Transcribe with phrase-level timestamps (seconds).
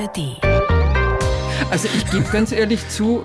[0.00, 0.36] ARD.
[1.70, 3.24] Also ich gebe ganz ehrlich zu,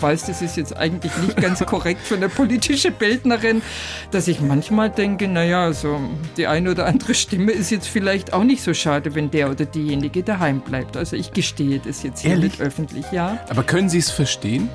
[0.00, 3.62] weiß, das ist jetzt eigentlich nicht ganz korrekt für eine politische Bildnerin,
[4.10, 6.00] dass ich manchmal denke, naja, also
[6.36, 9.64] die eine oder andere Stimme ist jetzt vielleicht auch nicht so schade, wenn der oder
[9.64, 10.96] diejenige daheim bleibt.
[10.96, 12.58] Also ich gestehe das jetzt hier Ehrlich?
[12.58, 13.38] mit öffentlich, ja.
[13.48, 14.68] Aber können Sie es verstehen?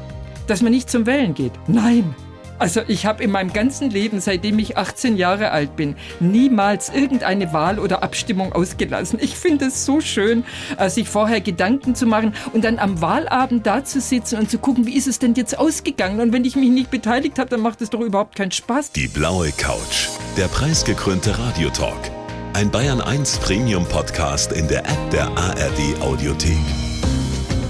[0.48, 1.54] Dass man nicht zum Wählen geht.
[1.68, 2.16] Nein.
[2.62, 7.54] Also ich habe in meinem ganzen Leben, seitdem ich 18 Jahre alt bin, niemals irgendeine
[7.54, 9.18] Wahl oder Abstimmung ausgelassen.
[9.20, 10.44] Ich finde es so schön,
[10.78, 14.60] äh, sich vorher Gedanken zu machen und dann am Wahlabend da zu sitzen und zu
[14.60, 16.20] gucken, wie ist es denn jetzt ausgegangen.
[16.20, 18.92] Und wenn ich mich nicht beteiligt habe, dann macht es doch überhaupt keinen Spaß.
[18.92, 20.10] Die blaue Couch.
[20.38, 22.12] Der preisgekrönte Radiotalk.
[22.54, 26.60] Ein Bayern 1 Premium Podcast in der App der ARD Audiothek.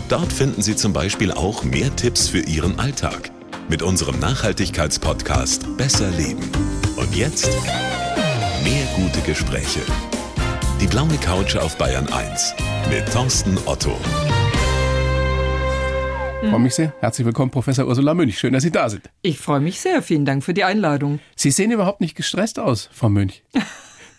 [0.10, 3.32] Dort finden Sie zum Beispiel auch mehr Tipps für Ihren Alltag
[3.72, 6.44] mit unserem Nachhaltigkeitspodcast Besser Leben.
[6.98, 7.50] Und jetzt
[8.66, 9.80] mehr gute Gespräche.
[10.82, 12.54] Die blaue Couch auf Bayern 1
[12.90, 13.98] mit Thorsten Otto.
[16.44, 16.94] Ich freue mich sehr.
[17.00, 18.38] Herzlich willkommen, Professor Ursula Münch.
[18.38, 19.10] Schön, dass Sie da sind.
[19.22, 20.02] Ich freue mich sehr.
[20.02, 21.22] Vielen Dank für die Einladung.
[21.38, 23.42] Sie sehen überhaupt nicht gestresst aus, Frau Münch.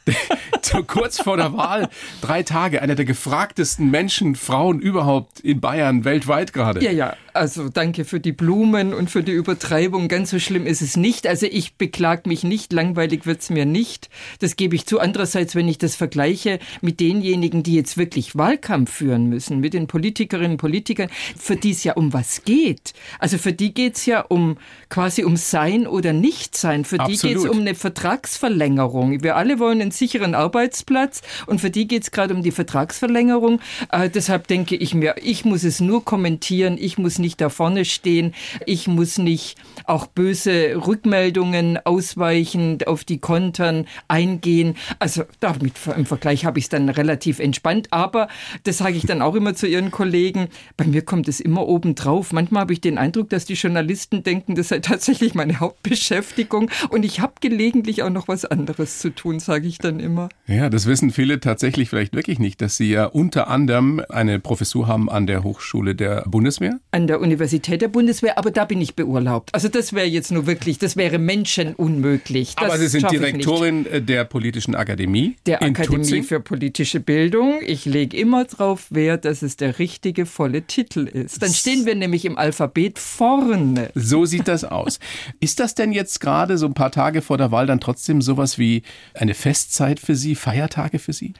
[0.62, 1.89] so kurz vor der Wahl,
[2.20, 6.83] drei Tage, einer der gefragtesten Menschen, Frauen überhaupt in Bayern, weltweit gerade.
[6.83, 10.08] Ja, ja, also danke für die Blumen und für die Übertreibung.
[10.08, 11.27] Ganz so schlimm ist es nicht.
[11.27, 14.11] Also ich beklag mich nicht, langweilig wird's mir nicht.
[14.41, 15.00] Das gebe ich zu.
[15.00, 19.86] Andererseits, wenn ich das vergleiche mit denjenigen, die jetzt wirklich Wahlkampf führen müssen, mit den
[19.86, 21.08] Politikerinnen und Politikern,
[21.39, 22.92] für die es ja um was geht.
[23.19, 24.58] Also für die geht's ja um
[24.91, 26.84] quasi um Sein oder Nichtsein.
[26.84, 27.22] Für die Absolut.
[27.22, 29.22] geht's um eine Vertragsverlängerung.
[29.22, 33.61] Wir alle wollen einen sicheren Arbeitsplatz und für die geht's gerade um die Vertragsverlängerung.
[33.91, 37.87] Äh, deshalb denke ich mir, ich muss es nur kommentieren, ich muss nicht da vorne
[37.87, 38.34] stehen,
[38.67, 39.56] ich muss nicht
[39.87, 44.75] auch böse Rückmeldungen ausweichen, auf die Kontern eingehen.
[44.98, 48.29] Also damit im Vergleich habe ich es dann relativ entspannt, aber
[48.64, 51.95] das sage ich dann auch immer zu Ihren Kollegen, bei mir kommt es immer oben
[51.95, 52.33] drauf.
[52.33, 57.05] Manchmal habe ich den Eindruck, dass die Journalisten denken, das sei tatsächlich meine Hauptbeschäftigung und
[57.05, 60.29] ich habe gelegentlich auch noch was anderes zu tun, sage ich dann immer.
[60.46, 64.86] Ja, das wissen viele tatsächlich vielleicht wirklich nicht, dass Sie ja unter anderem eine Professur
[64.86, 66.79] haben an der Hochschule der Bundeswehr.
[66.91, 69.50] An der Universität der Bundeswehr, aber da bin ich beurlaubt.
[69.52, 72.55] Also das wäre jetzt nur wirklich, das wäre menschenunmöglich.
[72.56, 73.11] Das Aber Sie sind.
[73.11, 76.24] Direktorin äh, der Politischen Akademie der Akademie Tutzing.
[76.24, 77.61] für politische Bildung.
[77.64, 81.42] Ich lege immer drauf Wert, dass es der richtige volle Titel ist.
[81.42, 83.90] Dann stehen wir nämlich im Alphabet vorne.
[83.95, 84.98] So sieht das aus.
[85.40, 88.58] Ist das denn jetzt gerade so ein paar Tage vor der Wahl dann trotzdem sowas
[88.58, 88.83] wie
[89.14, 91.34] eine Festzeit für Sie, Feiertage für Sie?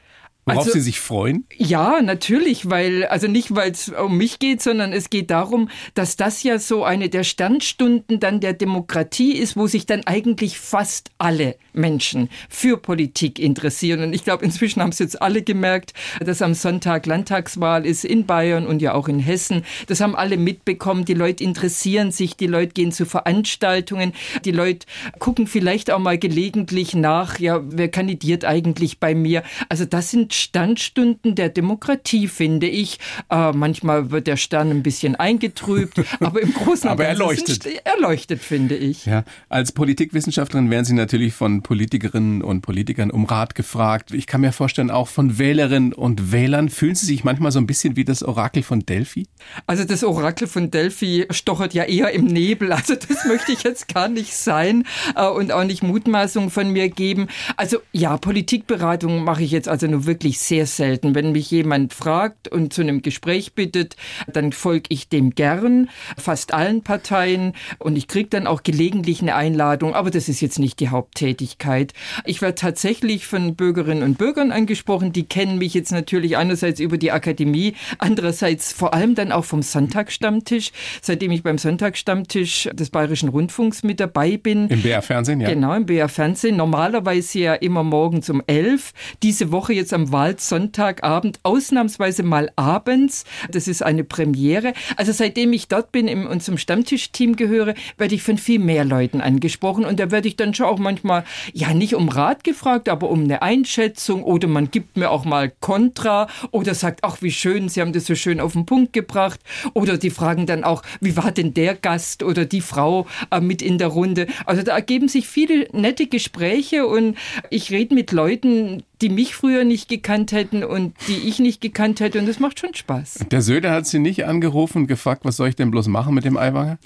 [0.45, 1.47] Worauf Also- Sie sich freuen?
[1.57, 6.17] Ja, natürlich, weil, also nicht, weil es um mich geht, sondern es geht darum, dass
[6.17, 11.11] das ja so eine der Sternstunden dann der Demokratie ist, wo sich dann eigentlich fast
[11.19, 14.03] alle Menschen für Politik interessieren.
[14.03, 18.27] Und ich glaube, inzwischen haben es jetzt alle gemerkt, dass am Sonntag Landtagswahl ist in
[18.27, 19.63] Bayern und ja auch in Hessen.
[19.87, 21.05] Das haben alle mitbekommen.
[21.05, 24.13] Die Leute interessieren sich, die Leute gehen zu Veranstaltungen,
[24.45, 24.87] die Leute
[25.21, 29.45] gucken vielleicht auch mal gelegentlich nach, ja, wer kandidiert eigentlich bei mir?
[29.69, 32.99] Also das sind Standstunden der Demokratie, finde ich.
[33.31, 37.63] Äh, manchmal wird der Stern ein bisschen eingetrübt, aber im Großen und Ganzen leuchtet.
[37.63, 39.07] sind- er leuchtet, finde ich.
[39.07, 44.13] Ja, als Politikwissenschaftlerin werden Sie natürlich von Politikerinnen und Politikern um Rat gefragt.
[44.13, 46.69] Ich kann mir vorstellen, auch von Wählerinnen und Wählern.
[46.69, 49.27] Fühlen Sie sich manchmal so ein bisschen wie das Orakel von Delphi?
[49.67, 52.73] Also das Orakel von Delphi stochert ja eher im Nebel.
[52.73, 54.85] Also das möchte ich jetzt gar nicht sein
[55.17, 57.29] äh, und auch nicht Mutmaßungen von mir geben.
[57.57, 61.15] Also ja, Politikberatung mache ich jetzt also nur wirklich sehr selten.
[61.15, 63.97] Wenn mich jemand fragt und zu einem Gespräch bittet,
[64.33, 69.35] dann folge ich dem gern, fast allen Parteien und ich kriege dann auch gelegentlich eine
[69.35, 71.93] Einladung, aber das ist jetzt nicht die Haupttätigkeit.
[72.25, 76.99] Ich werde tatsächlich von Bürgerinnen und Bürgern angesprochen, die kennen mich jetzt natürlich einerseits über
[76.99, 83.29] die Akademie, andererseits vor allem dann auch vom Sonntagsstammtisch, seitdem ich beim Sonntagsstammtisch des Bayerischen
[83.29, 84.69] Rundfunks mit dabei bin.
[84.69, 85.49] Im BR-Fernsehen, ja.
[85.49, 86.57] Genau, im BR Fernsehen.
[86.57, 88.93] Normalerweise ja immer morgens um elf.
[89.23, 93.25] Diese Woche jetzt am Wahlsonntagabend, ausnahmsweise mal abends.
[93.51, 94.75] Das ist eine Premiere.
[94.97, 99.21] Also seitdem ich dort bin und zum Stammtischteam gehöre, werde ich von viel mehr Leuten
[99.21, 99.85] angesprochen.
[99.85, 103.25] Und da werde ich dann schon auch manchmal, ja, nicht um Rat gefragt, aber um
[103.25, 107.81] eine Einschätzung oder man gibt mir auch mal Kontra oder sagt, ach, wie schön, Sie
[107.81, 109.41] haben das so schön auf den Punkt gebracht.
[109.75, 113.63] Oder die fragen dann auch, wie war denn der Gast oder die Frau äh, mit
[113.63, 114.27] in der Runde?
[114.47, 117.17] Also da ergeben sich viele nette Gespräche und
[117.51, 122.01] ich rede mit Leuten, die mich früher nicht gekannt hätten und die ich nicht gekannt
[122.01, 122.19] hätte.
[122.19, 123.27] Und das macht schon Spaß.
[123.31, 126.25] Der Söder hat Sie nicht angerufen und gefragt, was soll ich denn bloß machen mit
[126.25, 126.79] dem Eiwanger?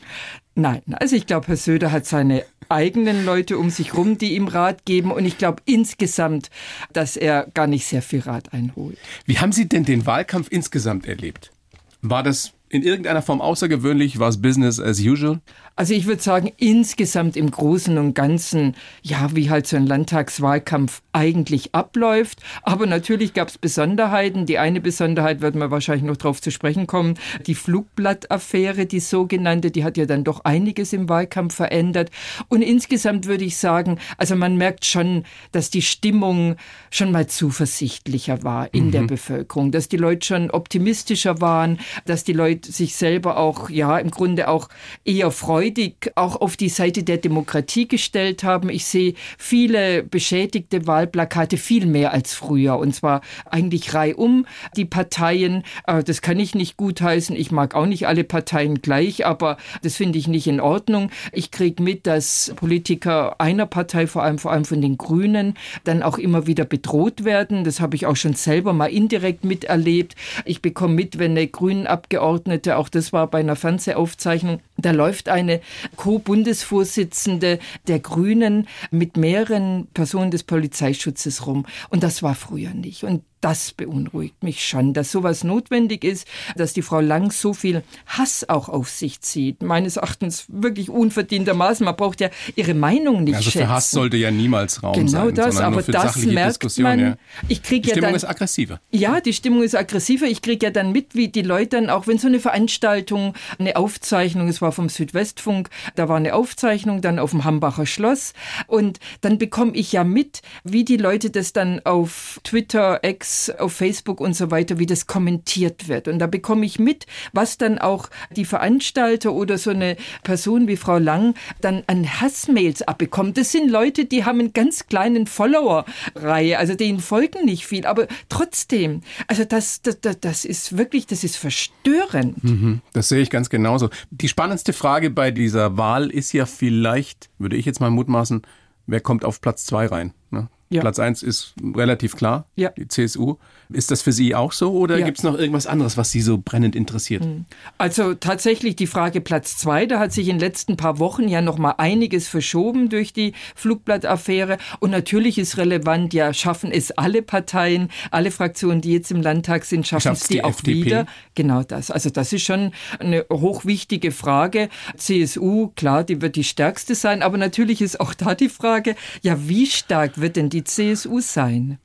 [0.54, 4.48] Nein, also ich glaube, Herr Söder hat seine eigenen Leute um sich rum, die ihm
[4.48, 5.12] Rat geben.
[5.12, 6.50] Und ich glaube insgesamt,
[6.92, 8.98] dass er gar nicht sehr viel Rat einholt.
[9.26, 11.52] Wie haben Sie denn den Wahlkampf insgesamt erlebt?
[12.00, 14.18] War das in irgendeiner Form außergewöhnlich?
[14.18, 15.40] War es Business as usual?
[15.78, 21.02] Also ich würde sagen, insgesamt im Großen und Ganzen, ja, wie halt so ein Landtagswahlkampf
[21.12, 22.40] eigentlich abläuft.
[22.62, 24.46] Aber natürlich gab es Besonderheiten.
[24.46, 27.18] Die eine Besonderheit wird man wahrscheinlich noch darauf zu sprechen kommen.
[27.46, 32.10] Die Flugblattaffäre, die sogenannte, die hat ja dann doch einiges im Wahlkampf verändert.
[32.48, 36.56] Und insgesamt würde ich sagen, also man merkt schon, dass die Stimmung
[36.90, 38.90] schon mal zuversichtlicher war in mhm.
[38.92, 43.98] der Bevölkerung, dass die Leute schon optimistischer waren, dass die Leute sich selber auch, ja,
[43.98, 44.68] im Grunde auch
[45.04, 48.70] eher freudig auch auf die Seite der Demokratie gestellt haben.
[48.70, 53.20] Ich sehe viele beschädigte Wahlplakate viel mehr als früher und zwar
[53.50, 55.62] eigentlich reihum die Parteien.
[55.86, 57.36] Äh, das kann ich nicht gutheißen.
[57.36, 61.10] Ich mag auch nicht alle Parteien gleich, aber das finde ich nicht in Ordnung.
[61.32, 65.54] Ich kriege mit, dass Politiker einer Partei, vor allem vor allem von den Grünen,
[65.84, 67.64] dann auch immer wieder bedroht werden.
[67.64, 70.14] Das habe ich auch schon selber mal indirekt miterlebt.
[70.44, 72.45] Ich bekomme mit, wenn eine Grünen Abgeordnete,
[72.76, 75.60] auch das war bei einer Fernsehaufzeichnung, da läuft eine
[75.96, 81.66] Co-Bundesvorsitzende der Grünen mit mehreren Personen des Polizeischutzes rum.
[81.88, 83.04] Und das war früher nicht.
[83.04, 87.82] Und das beunruhigt mich schon, dass sowas notwendig ist, dass die Frau Lang so viel
[88.06, 89.62] Hass auch auf sich zieht.
[89.62, 91.84] Meines Erachtens wirklich unverdientermaßen.
[91.84, 93.66] Man braucht ja ihre Meinung nicht also schätzen.
[93.66, 95.34] für Hass sollte ja niemals Raum genau sein.
[95.34, 96.98] Genau das, aber das merkt Diskussion, man.
[96.98, 97.16] Ja.
[97.48, 98.80] Ich krieg die ja Stimmung dann, ist aggressiver.
[98.90, 100.26] Ja, die Stimmung ist aggressiver.
[100.26, 103.76] Ich kriege ja dann mit, wie die Leute dann, auch wenn so eine Veranstaltung, eine
[103.76, 108.32] Aufzeichnung, es war vom Südwestfunk, da war eine Aufzeichnung dann auf dem Hambacher Schloss
[108.66, 113.25] und dann bekomme ich ja mit, wie die Leute das dann auf Twitter, X,
[113.58, 116.08] auf Facebook und so weiter, wie das kommentiert wird.
[116.08, 120.76] Und da bekomme ich mit, was dann auch die Veranstalter oder so eine Person wie
[120.76, 123.36] Frau Lang dann an Hassmails abbekommt.
[123.38, 128.06] Das sind Leute, die haben einen ganz kleinen Follower-Reihe, also denen folgen nicht viel, aber
[128.28, 132.42] trotzdem, also das, das, das ist wirklich, das ist verstörend.
[132.42, 133.90] Mhm, das sehe ich ganz genauso.
[134.10, 138.42] Die spannendste Frage bei dieser Wahl ist ja vielleicht, würde ich jetzt mal mutmaßen,
[138.86, 140.12] wer kommt auf Platz zwei rein?
[140.30, 140.48] Ne?
[140.68, 140.80] Ja.
[140.80, 142.70] Platz eins ist relativ klar, ja.
[142.70, 143.36] die CSU.
[143.72, 145.04] Ist das für Sie auch so oder ja.
[145.04, 147.24] gibt es noch irgendwas anderes, was Sie so brennend interessiert?
[147.24, 147.44] Hm.
[147.78, 151.40] Also tatsächlich die Frage Platz zwei, da hat sich in den letzten paar Wochen ja
[151.40, 157.22] noch mal einiges verschoben durch die Flugblattaffäre und natürlich ist relevant, ja, schaffen es alle
[157.22, 160.84] Parteien, alle Fraktionen, die jetzt im Landtag sind, schaffen es die, die, auch FDP?
[160.84, 161.06] wieder.
[161.34, 161.90] Genau das.
[161.90, 164.68] Also das ist schon eine hochwichtige Frage.
[164.96, 169.48] CSU, klar, die wird die stärkste sein, aber natürlich ist auch da die Frage, ja,
[169.48, 171.78] wie stark wird denn die CSU sein?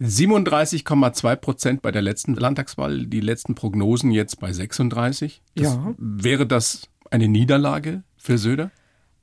[0.00, 5.42] 37,2 Prozent bei der letzten Landtagswahl, die letzten Prognosen jetzt bei 36.
[5.54, 5.94] Das ja.
[5.98, 8.70] Wäre das eine Niederlage für Söder?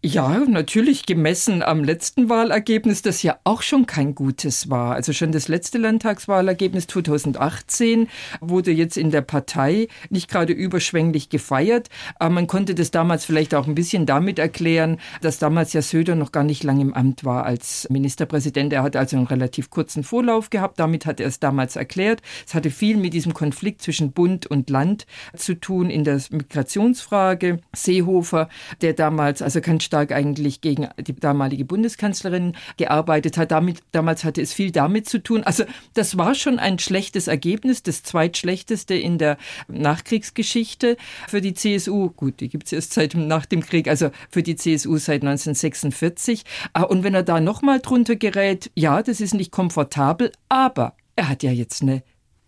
[0.03, 4.95] Ja, natürlich gemessen am letzten Wahlergebnis, das ja auch schon kein gutes war.
[4.95, 8.07] Also schon das letzte Landtagswahlergebnis 2018
[8.39, 11.89] wurde jetzt in der Partei nicht gerade überschwänglich gefeiert.
[12.17, 16.15] Aber man konnte das damals vielleicht auch ein bisschen damit erklären, dass damals ja Söder
[16.15, 18.73] noch gar nicht lange im Amt war als Ministerpräsident.
[18.73, 20.79] Er hat also einen relativ kurzen Vorlauf gehabt.
[20.79, 22.23] Damit hat er es damals erklärt.
[22.47, 25.05] Es hatte viel mit diesem Konflikt zwischen Bund und Land
[25.35, 27.59] zu tun in der Migrationsfrage.
[27.71, 28.49] Seehofer,
[28.81, 33.51] der damals also kein stark eigentlich gegen die damalige Bundeskanzlerin gearbeitet hat.
[33.51, 35.43] Damit, damals hatte es viel damit zu tun.
[35.43, 35.65] Also
[35.95, 39.37] das war schon ein schlechtes Ergebnis, das zweitschlechteste in der
[39.67, 40.95] Nachkriegsgeschichte
[41.27, 42.09] für die CSU.
[42.11, 46.45] Gut, die gibt es erst seit nach dem Krieg, also für die CSU seit 1946.
[46.71, 51.27] Ah, und wenn er da nochmal drunter gerät, ja, das ist nicht komfortabel, aber er
[51.27, 52.01] hat ja jetzt eine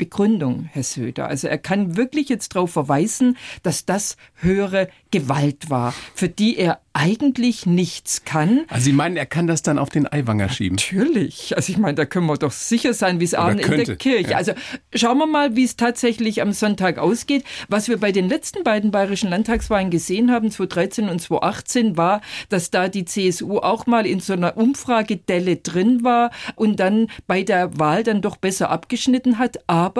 [0.03, 1.27] Begründung, Herr Söder.
[1.27, 6.81] Also er kann wirklich jetzt darauf verweisen, dass das höhere Gewalt war, für die er
[6.93, 8.65] eigentlich nichts kann.
[8.67, 10.75] Also Sie meinen, er kann das dann auf den Eiwanger schieben?
[10.75, 11.55] Natürlich.
[11.55, 14.31] Also ich meine, da können wir doch sicher sein, wie es Abend in der Kirche.
[14.31, 14.37] Ja.
[14.37, 14.53] Also
[14.93, 17.45] schauen wir mal, wie es tatsächlich am Sonntag ausgeht.
[17.67, 22.69] Was wir bei den letzten beiden bayerischen Landtagswahlen gesehen haben, 2013 und 2018, war, dass
[22.69, 27.79] da die CSU auch mal in so einer Umfragedelle drin war und dann bei der
[27.79, 29.57] Wahl dann doch besser abgeschnitten hat.
[29.67, 29.92] Aber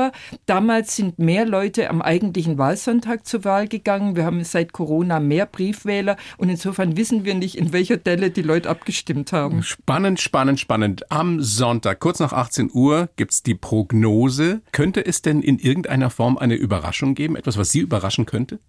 [0.45, 4.15] damals sind mehr Leute am eigentlichen Wahlsonntag zur Wahl gegangen.
[4.15, 8.41] Wir haben seit Corona mehr Briefwähler und Insofern wissen wir nicht, in welcher Delle die
[8.41, 9.63] Leute abgestimmt haben.
[9.63, 11.11] Spannend, spannend, spannend.
[11.11, 14.61] Am Sonntag, kurz nach 18 Uhr, gibt es die Prognose.
[14.71, 17.35] Könnte es denn in irgendeiner Form eine Überraschung geben?
[17.35, 18.59] Etwas, was Sie überraschen könnte?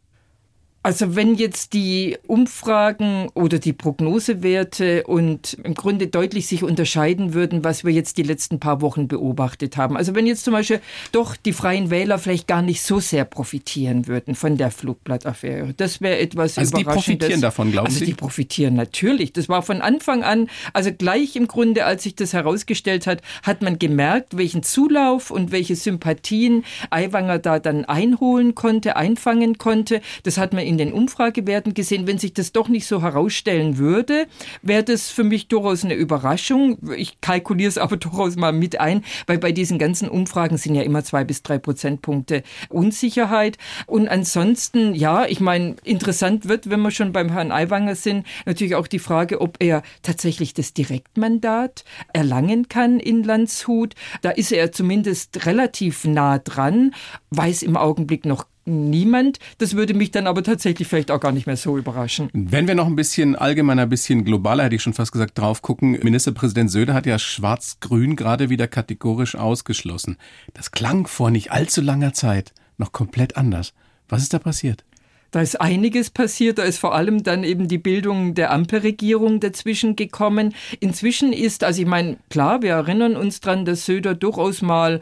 [0.85, 7.65] Also wenn jetzt die Umfragen oder die Prognosewerte und im Grunde deutlich sich unterscheiden würden,
[7.65, 9.97] was wir jetzt die letzten paar Wochen beobachtet haben.
[9.97, 14.07] Also wenn jetzt zum Beispiel doch die freien Wähler vielleicht gar nicht so sehr profitieren
[14.09, 15.73] würden von der Flugblattaffäre.
[15.75, 17.07] Das wäre etwas also Überraschendes.
[17.07, 18.05] die profitieren davon, glauben also Sie?
[18.05, 19.33] Also die profitieren natürlich.
[19.33, 23.63] Das war von Anfang an, also gleich im Grunde, als sich das herausgestellt hat, hat
[23.63, 30.03] man gemerkt, welchen Zulauf und welche Sympathien Aiwanger da dann einholen konnte, einfangen konnte.
[30.25, 32.09] Das hat man in in den Umfragewerten gesehen.
[32.09, 34.27] Wenn sich das doch nicht so herausstellen würde,
[34.63, 36.79] wäre das für mich durchaus eine Überraschung.
[36.97, 40.83] Ich kalkuliere es aber durchaus mal mit ein, weil bei diesen ganzen Umfragen sind ja
[40.83, 43.57] immer zwei bis drei Prozentpunkte Unsicherheit.
[43.87, 48.75] Und ansonsten, ja, ich meine, interessant wird, wenn wir schon beim Herrn Aiwanger sind, natürlich
[48.75, 53.95] auch die Frage, ob er tatsächlich das Direktmandat erlangen kann in Landshut.
[54.23, 56.95] Da ist er zumindest relativ nah dran,
[57.31, 59.39] weiß im Augenblick noch niemand.
[59.59, 62.31] Das würde mich dann aber tatsächlich vielleicht auch gar nicht mehr so überraschen.
[62.33, 65.63] Wenn wir noch ein bisschen allgemeiner, ein bisschen globaler, hätte ich schon fast gesagt, drauf
[65.63, 65.93] gucken.
[66.03, 70.17] Ministerpräsident Söder hat ja Schwarz-Grün gerade wieder kategorisch ausgeschlossen.
[70.53, 73.73] Das klang vor nicht allzu langer Zeit noch komplett anders.
[74.09, 74.85] Was ist da passiert?
[75.35, 76.59] Da ist einiges passiert.
[76.59, 80.55] Da ist vor allem dann eben die Bildung der Ampelregierung dazwischen gekommen.
[80.79, 85.01] Inzwischen ist, also ich meine, klar, wir erinnern uns dran, dass Söder durchaus mal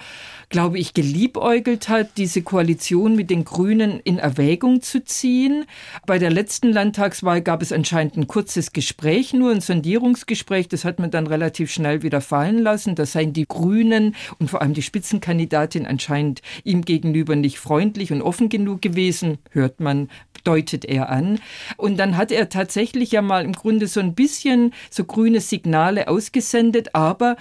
[0.53, 5.65] glaube ich, geliebäugelt hat, diese Koalition mit den Grünen in Erwägung zu ziehen.
[6.07, 10.69] Bei der letzten Landtagswahl gab es anscheinend ein kurzes Gespräch, nur ein Sondierungsgespräch.
[10.69, 12.95] Das hat man dann relativ schnell wieder fallen lassen.
[12.95, 18.21] Da seien die Grünen und vor allem die Spitzenkandidatin anscheinend ihm gegenüber nicht freundlich und
[18.21, 19.39] offen genug gewesen.
[19.51, 20.11] Hört man,
[20.45, 21.41] deutet er an.
[21.77, 26.09] Und dann hat er tatsächlich ja mal im Grunde so ein bisschen so grüne Signale
[26.09, 27.37] ausgesendet, aber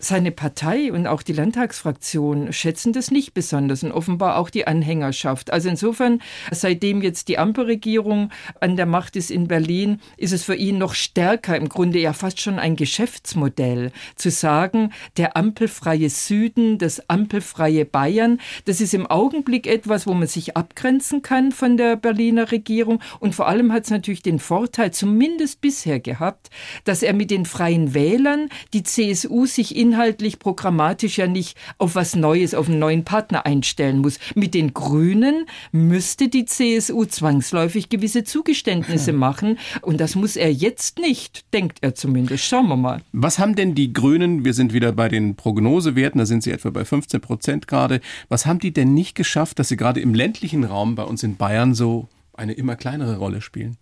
[0.00, 5.52] seine Partei und auch die Landtagsfraktion schätzen das nicht besonders und offenbar auch die Anhängerschaft.
[5.52, 8.30] Also insofern, seitdem jetzt die Ampelregierung
[8.60, 12.14] an der Macht ist in Berlin, ist es für ihn noch stärker, im Grunde ja
[12.14, 19.06] fast schon ein Geschäftsmodell, zu sagen, der ampelfreie Süden, das ampelfreie Bayern, das ist im
[19.06, 23.00] Augenblick etwas, wo man sich abgrenzen kann von der Berliner Regierung.
[23.18, 26.48] Und vor allem hat es natürlich den Vorteil, zumindest bisher gehabt,
[26.84, 31.96] dass er mit den freien Wählern die CSU sich in inhaltlich, programmatisch ja nicht auf
[31.96, 34.20] was Neues, auf einen neuen Partner einstellen muss.
[34.36, 39.58] Mit den Grünen müsste die CSU zwangsläufig gewisse Zugeständnisse machen.
[39.82, 42.44] Und das muss er jetzt nicht, denkt er zumindest.
[42.44, 43.02] Schauen wir mal.
[43.12, 46.70] Was haben denn die Grünen, wir sind wieder bei den Prognosewerten, da sind sie etwa
[46.70, 50.62] bei 15 Prozent gerade, was haben die denn nicht geschafft, dass sie gerade im ländlichen
[50.62, 53.76] Raum bei uns in Bayern so eine immer kleinere Rolle spielen?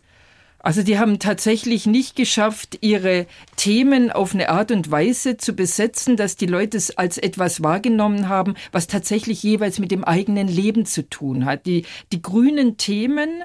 [0.61, 6.17] Also die haben tatsächlich nicht geschafft, ihre Themen auf eine Art und Weise zu besetzen,
[6.17, 10.85] dass die Leute es als etwas wahrgenommen haben, was tatsächlich jeweils mit dem eigenen Leben
[10.85, 11.67] zu tun hat.
[11.67, 13.45] Die, die grünen Themen,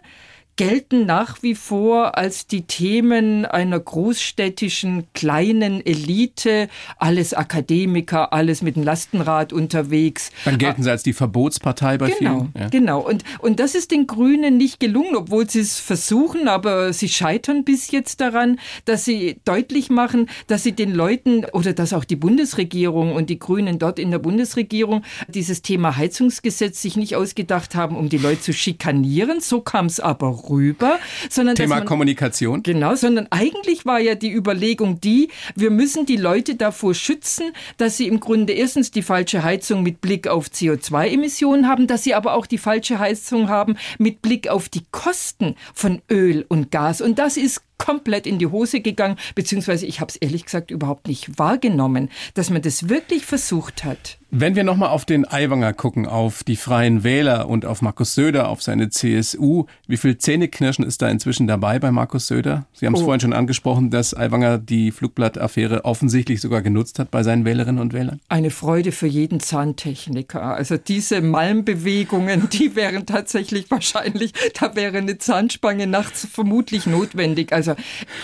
[0.56, 8.76] gelten nach wie vor als die Themen einer großstädtischen kleinen Elite, alles Akademiker, alles mit
[8.76, 10.32] dem Lastenrad unterwegs.
[10.46, 12.54] Dann gelten sie als die Verbotspartei bei genau, vielen.
[12.58, 12.70] Ja.
[12.70, 17.10] Genau, und, und das ist den Grünen nicht gelungen, obwohl sie es versuchen, aber sie
[17.10, 22.04] scheitern bis jetzt daran, dass sie deutlich machen, dass sie den Leuten oder dass auch
[22.04, 27.74] die Bundesregierung und die Grünen dort in der Bundesregierung dieses Thema Heizungsgesetz sich nicht ausgedacht
[27.74, 29.42] haben, um die Leute zu schikanieren.
[29.42, 32.64] So kam es aber rüber, sondern Thema man, Kommunikation.
[32.64, 37.98] Genau, sondern eigentlich war ja die Überlegung die, wir müssen die Leute davor schützen, dass
[37.98, 42.34] sie im Grunde erstens die falsche Heizung mit Blick auf CO2-Emissionen haben, dass sie aber
[42.34, 47.02] auch die falsche Heizung haben mit Blick auf die Kosten von Öl und Gas.
[47.02, 51.10] Und das ist komplett in die Hose gegangen, beziehungsweise ich habe es ehrlich gesagt überhaupt
[51.10, 54.18] nicht wahrgenommen, dass man das wirklich versucht hat.
[54.36, 58.50] Wenn wir nochmal auf den Aiwanger gucken, auf die Freien Wähler und auf Markus Söder,
[58.50, 62.66] auf seine CSU, wie viel Zähneknirschen ist da inzwischen dabei bei Markus Söder?
[62.74, 63.04] Sie haben es oh.
[63.04, 67.94] vorhin schon angesprochen, dass Aiwanger die Flugblattaffäre offensichtlich sogar genutzt hat bei seinen Wählerinnen und
[67.94, 68.22] Wählern.
[68.28, 70.42] Eine Freude für jeden Zahntechniker.
[70.42, 77.54] Also diese Malmbewegungen, die wären tatsächlich wahrscheinlich, da wäre eine Zahnspange nachts vermutlich notwendig.
[77.54, 77.73] Also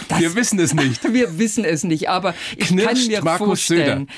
[0.07, 1.03] das, wir wissen es nicht.
[1.13, 4.13] Wir wissen es nicht, aber ich Knirscht kann mir Markus vorstellen, Söder.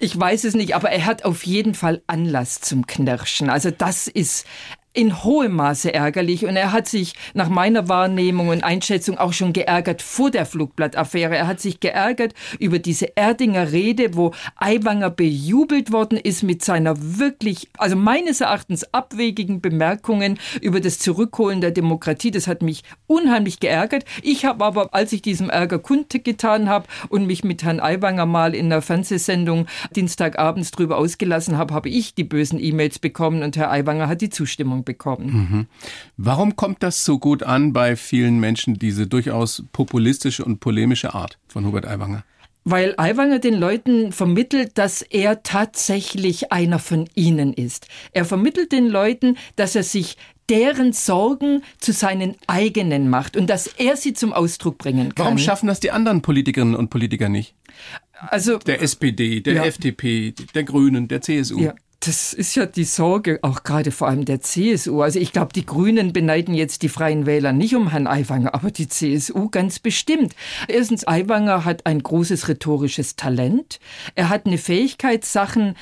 [0.00, 3.50] Ich weiß es nicht, aber er hat auf jeden Fall Anlass zum Knirschen.
[3.50, 4.46] Also das ist
[4.94, 9.52] in hohem Maße ärgerlich und er hat sich nach meiner Wahrnehmung und Einschätzung auch schon
[9.52, 11.36] geärgert vor der Flugblattaffäre.
[11.36, 16.96] Er hat sich geärgert über diese Erdinger Rede, wo Aiwanger bejubelt worden ist mit seiner
[16.98, 22.30] wirklich, also meines Erachtens abwegigen Bemerkungen über das Zurückholen der Demokratie.
[22.30, 24.04] Das hat mich unheimlich geärgert.
[24.22, 28.54] Ich habe aber, als ich diesem Ärger kundgetan habe und mich mit Herrn Aiwanger mal
[28.54, 33.70] in einer Fernsehsendung Dienstagabends drüber ausgelassen habe, habe ich die bösen E-Mails bekommen und Herr
[33.70, 35.26] Aiwanger hat die Zustimmung bekommen.
[35.26, 35.66] Mhm.
[36.16, 41.38] Warum kommt das so gut an bei vielen Menschen, diese durchaus populistische und polemische Art
[41.46, 42.24] von Hubert Aiwanger?
[42.70, 47.86] weil Aiwanger den Leuten vermittelt, dass er tatsächlich einer von ihnen ist.
[48.12, 50.18] Er vermittelt den Leuten, dass er sich
[50.50, 55.24] deren Sorgen zu seinen eigenen macht und dass er sie zum Ausdruck bringen kann.
[55.24, 57.54] Warum schaffen das die anderen Politikerinnen und Politiker nicht?
[58.28, 59.64] Also der SPD, der ja.
[59.64, 61.60] FDP, der Grünen, der CSU.
[61.60, 61.74] Ja.
[62.00, 65.02] Das ist ja die Sorge, auch gerade vor allem der CSU.
[65.02, 68.70] Also ich glaube, die Grünen beneiden jetzt die Freien Wähler nicht um Herrn Aiwanger, aber
[68.70, 70.36] die CSU ganz bestimmt.
[70.68, 73.80] Erstens, Aiwanger hat ein großes rhetorisches Talent.
[74.14, 75.74] Er hat eine Fähigkeit, Sachen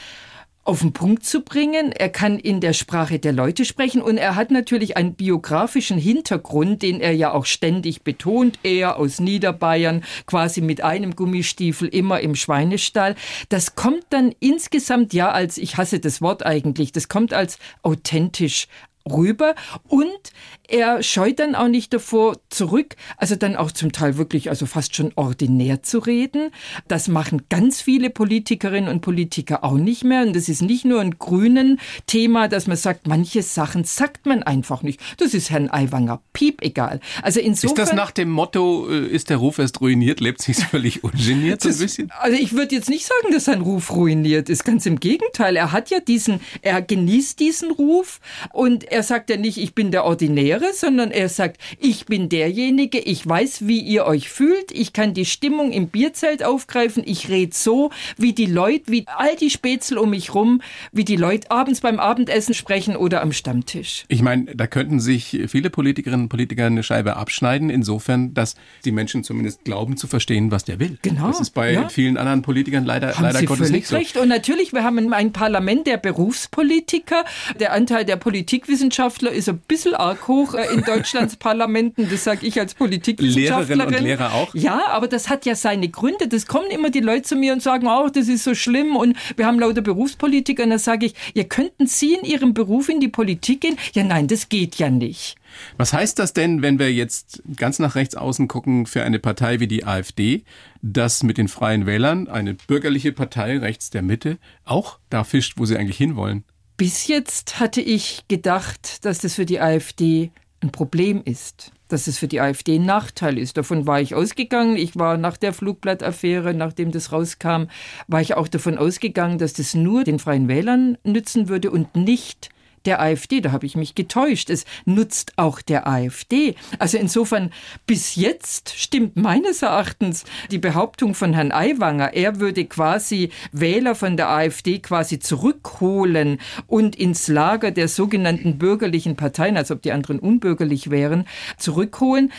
[0.67, 1.93] auf den Punkt zu bringen.
[1.93, 6.83] Er kann in der Sprache der Leute sprechen und er hat natürlich einen biografischen Hintergrund,
[6.83, 8.59] den er ja auch ständig betont.
[8.63, 13.15] Er aus Niederbayern, quasi mit einem Gummistiefel immer im Schweinestall.
[13.49, 18.67] Das kommt dann insgesamt ja als, ich hasse das Wort eigentlich, das kommt als authentisch
[19.07, 20.33] rüber und
[20.69, 24.97] er scheut dann auch nicht davor zurück, also dann auch zum Teil wirklich, also fast
[24.97, 26.51] schon ordinär zu reden.
[26.89, 30.23] Das machen ganz viele Politikerinnen und Politiker auch nicht mehr.
[30.23, 34.43] Und das ist nicht nur ein grünen Thema, dass man sagt, manche Sachen sagt man
[34.43, 35.01] einfach nicht.
[35.19, 37.01] Das ist Herrn Aiwanger piep egal.
[37.23, 37.85] Also insofern.
[37.85, 41.63] Ist das nach dem Motto, äh, ist der Ruf erst ruiniert, lebt sich völlig ungeniert
[41.63, 42.11] so ein bisschen?
[42.19, 44.65] Also ich würde jetzt nicht sagen, dass sein Ruf ruiniert ist.
[44.65, 45.57] Ganz im Gegenteil.
[45.57, 48.21] Er hat ja diesen, er genießt diesen Ruf
[48.53, 52.99] und er sagt ja nicht, ich bin der Ordinäre, sondern er sagt, ich bin derjenige,
[52.99, 57.55] ich weiß, wie ihr euch fühlt, ich kann die Stimmung im Bierzelt aufgreifen, ich rede
[57.55, 60.62] so, wie die Leute, wie all die Spätzle um mich rum,
[60.93, 64.07] wie die Leute abends beim Abendessen sprechen oder am Stammtisch.
[64.09, 68.55] Ich meine, da könnten sich viele Politikerinnen und Politiker eine Scheibe abschneiden, insofern, dass
[68.87, 70.97] die Menschen zumindest glauben zu verstehen, was der will.
[71.03, 71.26] Genau.
[71.26, 71.91] Das ist bei ja.
[71.91, 73.97] vielen anderen Politikern leider, haben leider Sie Gottes nicht so.
[73.97, 74.17] recht.
[74.17, 77.26] Und natürlich, wir haben ein Parlament der Berufspolitiker.
[77.61, 82.09] Der Anteil der Politikwissenschaftler Wissenschaftler ist ein bisschen arg hoch äh, in Deutschlands Parlamenten.
[82.09, 83.78] Das sage ich als Politikwissenschaftlerin.
[83.78, 84.55] Lehrerinnen und Lehrer auch?
[84.55, 86.28] Ja, aber das hat ja seine Gründe.
[86.28, 89.16] Das kommen immer die Leute zu mir und sagen, oh, das ist so schlimm und
[89.37, 90.62] wir haben lauter Berufspolitiker.
[90.62, 93.76] Und da sage ich, ja, könnten Sie in Ihrem Beruf in die Politik gehen?
[93.93, 95.35] Ja, nein, das geht ja nicht.
[95.76, 99.59] Was heißt das denn, wenn wir jetzt ganz nach rechts außen gucken für eine Partei
[99.59, 100.45] wie die AfD,
[100.83, 105.64] dass mit den Freien Wählern eine bürgerliche Partei rechts der Mitte auch da fischt, wo
[105.64, 106.45] sie eigentlich hinwollen?
[106.76, 112.19] Bis jetzt hatte ich gedacht, dass das für die AfD ein Problem ist, dass es
[112.19, 113.56] für die AfD ein Nachteil ist.
[113.56, 114.76] Davon war ich ausgegangen.
[114.76, 117.65] Ich war nach der Flugblattaffäre, nachdem das rauskam,
[118.08, 122.50] war ich auch davon ausgegangen, dass das nur den Freien Wählern nützen würde und nicht
[122.87, 123.41] der AfD.
[123.41, 124.51] Da habe ich mich getäuscht.
[124.51, 126.55] Es nutzt auch der AfD.
[126.79, 127.53] Also insofern,
[127.87, 134.17] bis jetzt stimmt meines Erachtens die Behauptung von Herrn Aiwanger, er würde quasi Wähler von
[134.17, 140.19] der AfD quasi zurückholen und ins Lager der sogenannten bürgerlichen Parteien, als ob die anderen
[140.19, 141.27] unbürgerlich wären,
[141.59, 142.33] zurückholen.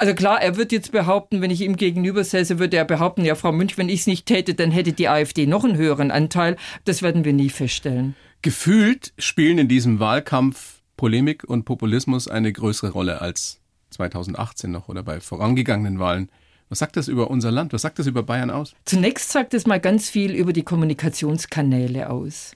[0.00, 3.34] Also klar, er wird jetzt behaupten, wenn ich ihm gegenüber säße, würde er behaupten, ja,
[3.34, 6.56] Frau Münch, wenn ich es nicht täte, dann hätte die AfD noch einen höheren Anteil.
[6.84, 8.14] Das werden wir nie feststellen.
[8.42, 15.02] Gefühlt spielen in diesem Wahlkampf Polemik und Populismus eine größere Rolle als 2018 noch oder
[15.02, 16.28] bei vorangegangenen Wahlen.
[16.68, 17.72] Was sagt das über unser Land?
[17.72, 18.74] Was sagt das über Bayern aus?
[18.84, 22.52] Zunächst sagt es mal ganz viel über die Kommunikationskanäle aus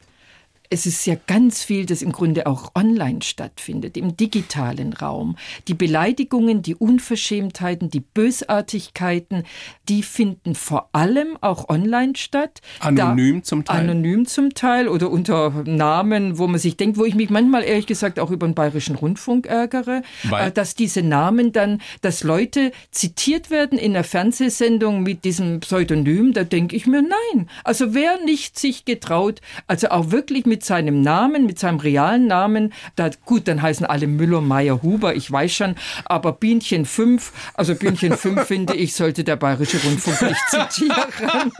[0.73, 5.37] es ist ja ganz viel, das im Grunde auch online stattfindet, im digitalen Raum.
[5.69, 9.45] Die Beleidigungen, die Unverschämtheiten, die Bösartigkeiten,
[9.91, 12.63] die finden vor allem auch online statt.
[12.81, 13.81] Anonym da, zum Teil.
[13.81, 17.87] Anonym zum Teil oder unter Namen, wo man sich denkt, wo ich mich manchmal ehrlich
[17.87, 20.49] gesagt auch über den Bayerischen Rundfunk ärgere, Weil?
[20.49, 26.33] Äh, dass diese Namen dann, dass Leute zitiert werden in einer Fernsehsendung mit diesem Pseudonym,
[26.33, 27.51] da denke ich mir, nein.
[27.63, 32.29] Also wer nicht sich getraut, also auch wirklich mit mit seinem Namen, mit seinem realen
[32.29, 37.33] Namen, da, gut, dann heißen alle Müller, Meier, Huber, ich weiß schon, aber Bienchen 5,
[37.55, 41.53] also Bienchen 5 finde ich, sollte der Bayerische Rundfunk nicht zitieren.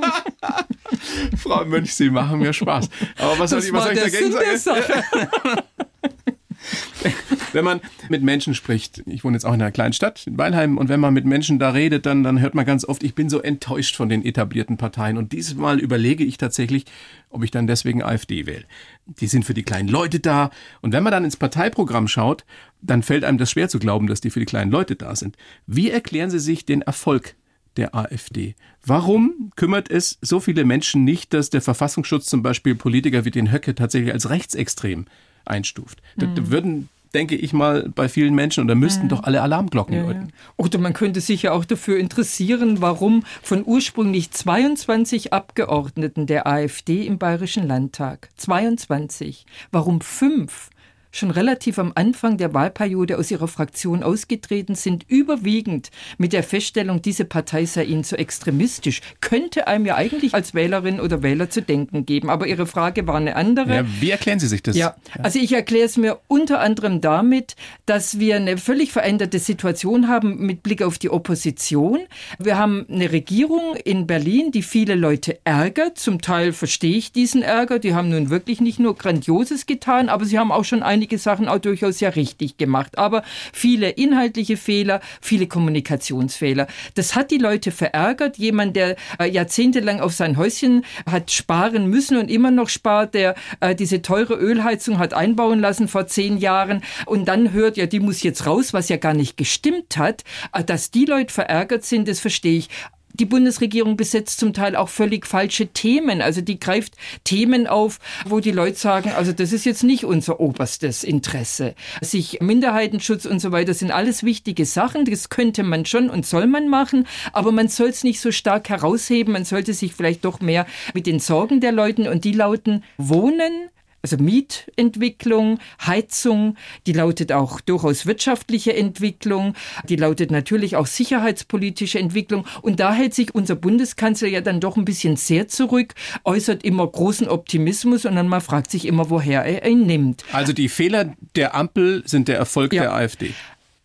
[1.37, 2.89] Frau Mönch, Sie machen mir Spaß.
[3.19, 4.85] Aber was soll ich, was soll ich dagegen sagen?
[7.53, 10.79] wenn man mit Menschen spricht, ich wohne jetzt auch in einer kleinen Stadt, in Weilheim,
[10.79, 13.29] und wenn man mit Menschen da redet, dann, dann hört man ganz oft, ich bin
[13.29, 15.17] so enttäuscht von den etablierten Parteien.
[15.17, 16.85] Und dieses Mal überlege ich tatsächlich,
[17.31, 18.65] ob ich dann deswegen AfD wähle.
[19.07, 20.51] Die sind für die kleinen Leute da.
[20.81, 22.45] Und wenn man dann ins Parteiprogramm schaut,
[22.81, 25.37] dann fällt einem das schwer zu glauben, dass die für die kleinen Leute da sind.
[25.67, 27.35] Wie erklären Sie sich den Erfolg
[27.77, 28.55] der AfD.
[28.85, 33.51] Warum kümmert es so viele Menschen nicht, dass der Verfassungsschutz zum Beispiel Politiker wie den
[33.51, 35.07] Höcke tatsächlich als rechtsextrem
[35.45, 36.03] einstuft?
[36.17, 36.35] Mhm.
[36.35, 39.09] Da würden denke ich mal, bei vielen Menschen und da müssten mhm.
[39.11, 40.29] doch alle Alarmglocken ja, läuten.
[40.29, 40.35] Ja.
[40.57, 47.07] Oder man könnte sich ja auch dafür interessieren, warum von ursprünglich 22 Abgeordneten der AfD
[47.07, 50.71] im Bayerischen Landtag, 22, warum fünf
[51.13, 57.03] schon relativ am Anfang der Wahlperiode aus ihrer Fraktion ausgetreten sind, überwiegend mit der Feststellung,
[57.03, 61.63] diese Partei sei ihnen zu extremistisch, könnte einem ja eigentlich als Wählerin oder Wähler zu
[61.63, 62.31] denken geben.
[62.31, 63.77] Aber Ihre Frage war eine andere.
[63.77, 64.77] Ja, wie erklären Sie sich das?
[64.77, 70.09] Ja, also ich erkläre es mir unter anderem damit, dass wir eine völlig veränderte Situation
[70.09, 72.01] haben mit Blick auf die Opposition.
[72.39, 75.99] Wir haben eine Regierung in Berlin, die viele Leute ärgert.
[75.99, 77.79] Zum Teil verstehe ich diesen Ärger.
[77.79, 81.49] Die haben nun wirklich nicht nur Grandioses getan, aber sie haben auch schon einige Sachen
[81.49, 82.97] auch durchaus ja richtig gemacht.
[82.97, 86.69] Aber viele inhaltliche Fehler, viele Kommunikationsfehler.
[86.95, 88.39] Das hat die Leute verärgert.
[88.39, 93.35] Jemand, der äh, jahrzehntelang auf sein Häuschen hat sparen müssen und immer noch spart, der
[93.59, 97.99] äh, diese teure Ölheizung hat einbauen lassen vor zehn Jahren und dann hört, ja, die
[97.99, 100.23] muss jetzt raus, was ja gar nicht gestimmt hat.
[100.53, 102.69] Äh, dass die Leute verärgert sind, das verstehe ich
[103.15, 106.23] die Bundesregierung besetzt zum Teil auch völlig falsche Themen.
[106.23, 106.95] Also die greift
[107.25, 111.75] Themen auf, wo die Leute sagen, also das ist jetzt nicht unser oberstes Interesse.
[112.01, 115.05] Sich Minderheitenschutz und so weiter sind alles wichtige Sachen.
[115.05, 118.69] Das könnte man schon und soll man machen, aber man soll es nicht so stark
[118.69, 119.33] herausheben.
[119.33, 123.69] Man sollte sich vielleicht doch mehr mit den Sorgen der Leuten und die lauten Wohnen,
[124.03, 129.55] also Mietentwicklung, Heizung, die lautet auch durchaus wirtschaftliche Entwicklung,
[129.89, 132.45] die lautet natürlich auch sicherheitspolitische Entwicklung.
[132.63, 136.87] Und da hält sich unser Bundeskanzler ja dann doch ein bisschen sehr zurück, äußert immer
[136.87, 140.25] großen Optimismus und dann mal fragt sich immer, woher er ihn nimmt.
[140.33, 142.83] Also die Fehler der Ampel sind der Erfolg ja.
[142.83, 143.33] der AfD.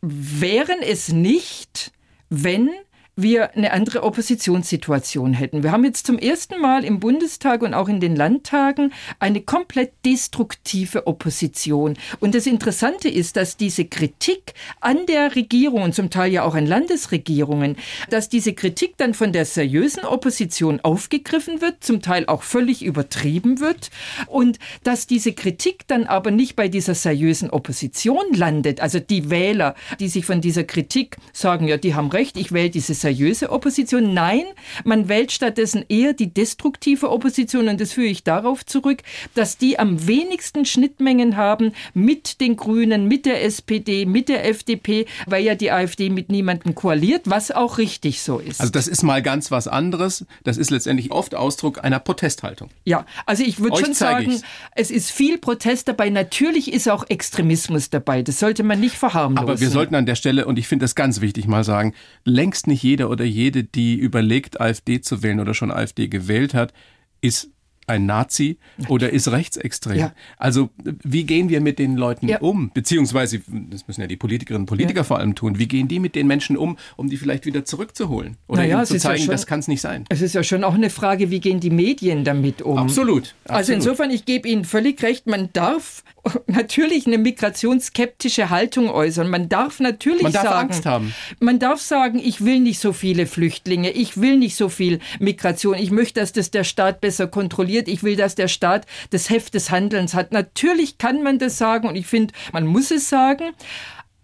[0.02, 1.92] Wären es nicht,
[2.30, 2.70] wenn
[3.18, 5.64] wir eine andere Oppositionssituation hätten.
[5.64, 9.92] Wir haben jetzt zum ersten Mal im Bundestag und auch in den Landtagen eine komplett
[10.06, 11.98] destruktive Opposition.
[12.20, 16.54] Und das Interessante ist, dass diese Kritik an der Regierung und zum Teil ja auch
[16.54, 17.76] an Landesregierungen,
[18.12, 23.60] dass diese Kritik dann von der seriösen Opposition aufgegriffen wird, zum Teil auch völlig übertrieben
[23.60, 23.90] wird
[24.28, 28.80] und dass diese Kritik dann aber nicht bei dieser seriösen Opposition landet.
[28.80, 32.70] Also die Wähler, die sich von dieser Kritik sagen, ja, die haben recht, ich wähle
[32.70, 34.14] diese seriöse Opposition.
[34.14, 34.44] Nein,
[34.84, 39.02] man wählt stattdessen eher die destruktive Opposition und das führe ich darauf zurück,
[39.34, 45.06] dass die am wenigsten Schnittmengen haben mit den Grünen, mit der SPD, mit der FDP,
[45.26, 48.60] weil ja die AfD mit niemandem koaliert, was auch richtig so ist.
[48.60, 50.26] Also das ist mal ganz was anderes.
[50.44, 52.70] Das ist letztendlich oft Ausdruck einer Protesthaltung.
[52.84, 54.42] Ja, also ich würde schon sagen, ich's.
[54.76, 56.10] es ist viel Protest dabei.
[56.10, 58.22] Natürlich ist auch Extremismus dabei.
[58.22, 59.50] Das sollte man nicht verharmlosen.
[59.50, 61.94] Aber wir sollten an der Stelle, und ich finde das ganz wichtig, mal sagen,
[62.26, 66.74] längst nicht jeder oder jede, die überlegt, AfD zu wählen oder schon AfD gewählt hat,
[67.22, 67.52] ist
[67.88, 68.58] ein Nazi
[68.90, 69.98] oder ist rechtsextrem.
[69.98, 70.14] Ja.
[70.38, 70.70] Also
[71.04, 72.40] wie gehen wir mit den Leuten ja.
[72.40, 72.70] um?
[72.74, 75.04] Beziehungsweise, das müssen ja die Politikerinnen und Politiker ja.
[75.04, 78.38] vor allem tun, wie gehen die mit den Menschen um, um die vielleicht wieder zurückzuholen?
[78.48, 80.04] Oder naja, zu zeigen, schon, das kann es nicht sein.
[80.10, 82.78] Es ist ja schon auch eine Frage, wie gehen die Medien damit um?
[82.78, 83.08] Absolut.
[83.08, 83.36] absolut.
[83.46, 86.04] Also insofern, ich gebe Ihnen völlig recht, man darf
[86.48, 89.30] natürlich eine migrationsskeptische Haltung äußern.
[89.30, 91.14] Man darf natürlich man darf sagen, Angst haben.
[91.40, 95.76] man darf sagen, ich will nicht so viele Flüchtlinge, ich will nicht so viel Migration,
[95.76, 99.54] ich möchte, dass das der Staat besser kontrolliert, ich will, dass der Staat das Heft
[99.54, 100.32] des Handelns hat.
[100.32, 103.54] Natürlich kann man das sagen und ich finde, man muss es sagen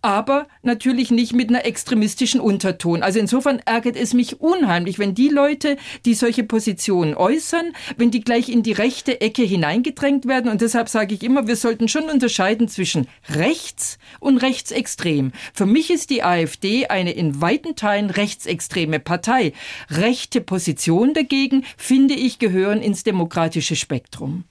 [0.04, 3.02] aber natürlich nicht mit einer extremistischen Unterton.
[3.02, 8.20] Also insofern ärgert es mich unheimlich, wenn die Leute, die solche Positionen äußern, wenn die
[8.20, 10.52] gleich in die rechte Ecke hineingedrängt werden.
[10.52, 15.32] Und deshalb sage ich immer, wir sollten schon unterscheiden zwischen rechts und rechtsextrem.
[15.54, 19.54] Für mich ist die AfD eine in weiten Teilen rechtsextreme Partei.
[19.90, 24.44] Rechte Positionen dagegen, finde ich, gehören ins demokratische Spektrum.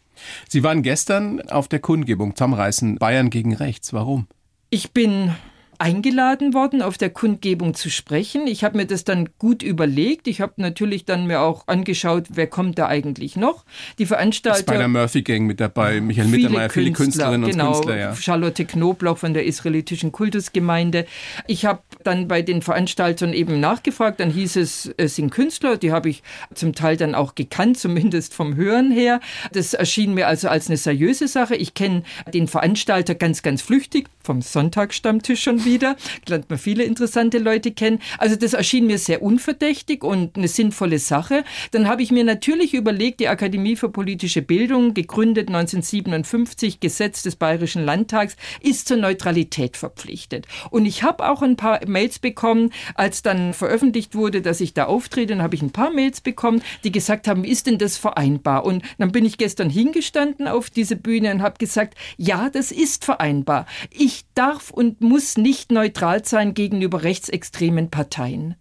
[0.49, 3.93] Sie waren gestern auf der Kundgebung Zusammenreißen Bayern gegen rechts.
[3.93, 4.29] Warum?
[4.75, 5.35] Ich bin
[5.83, 8.47] eingeladen worden, auf der Kundgebung zu sprechen.
[8.47, 10.29] Ich habe mir das dann gut überlegt.
[10.29, 13.65] Ich habe natürlich dann mir auch angeschaut, wer kommt da eigentlich noch.
[13.99, 14.61] Die Veranstalter.
[14.61, 17.97] Spider Murphy Gang mit dabei, Michael viele Mittermeier, viele Künstlerinnen genau, und Künstler.
[17.99, 18.15] Ja.
[18.15, 21.05] Charlotte Knoblauch von der israelitischen Kultusgemeinde.
[21.49, 24.21] Ich habe dann bei den Veranstaltern eben nachgefragt.
[24.21, 25.79] Dann hieß es, es sind Künstler.
[25.79, 26.23] Die habe ich
[26.55, 29.19] zum Teil dann auch gekannt, zumindest vom Hören her.
[29.53, 31.57] Das erschien mir also als eine seriöse Sache.
[31.57, 35.72] Ich kenne den Veranstalter ganz, ganz flüchtig vom Sonntagsstammtisch schon wieder.
[35.79, 38.01] Lernt man viele interessante Leute kennen.
[38.19, 41.45] Also das erschien mir sehr unverdächtig und eine sinnvolle Sache.
[41.71, 47.37] Dann habe ich mir natürlich überlegt, die Akademie für politische Bildung, gegründet 1957, Gesetz des
[47.37, 50.47] Bayerischen Landtags, ist zur Neutralität verpflichtet.
[50.71, 54.85] Und ich habe auch ein paar Mails bekommen, als dann veröffentlicht wurde, dass ich da
[54.85, 58.65] auftrete, dann habe ich ein paar Mails bekommen, die gesagt haben, ist denn das vereinbar?
[58.65, 63.05] Und dann bin ich gestern hingestanden auf diese Bühne und habe gesagt, ja, das ist
[63.05, 63.67] vereinbar.
[63.91, 68.57] Ich darf und muss nicht neutral sein gegenüber rechtsextremen Parteien.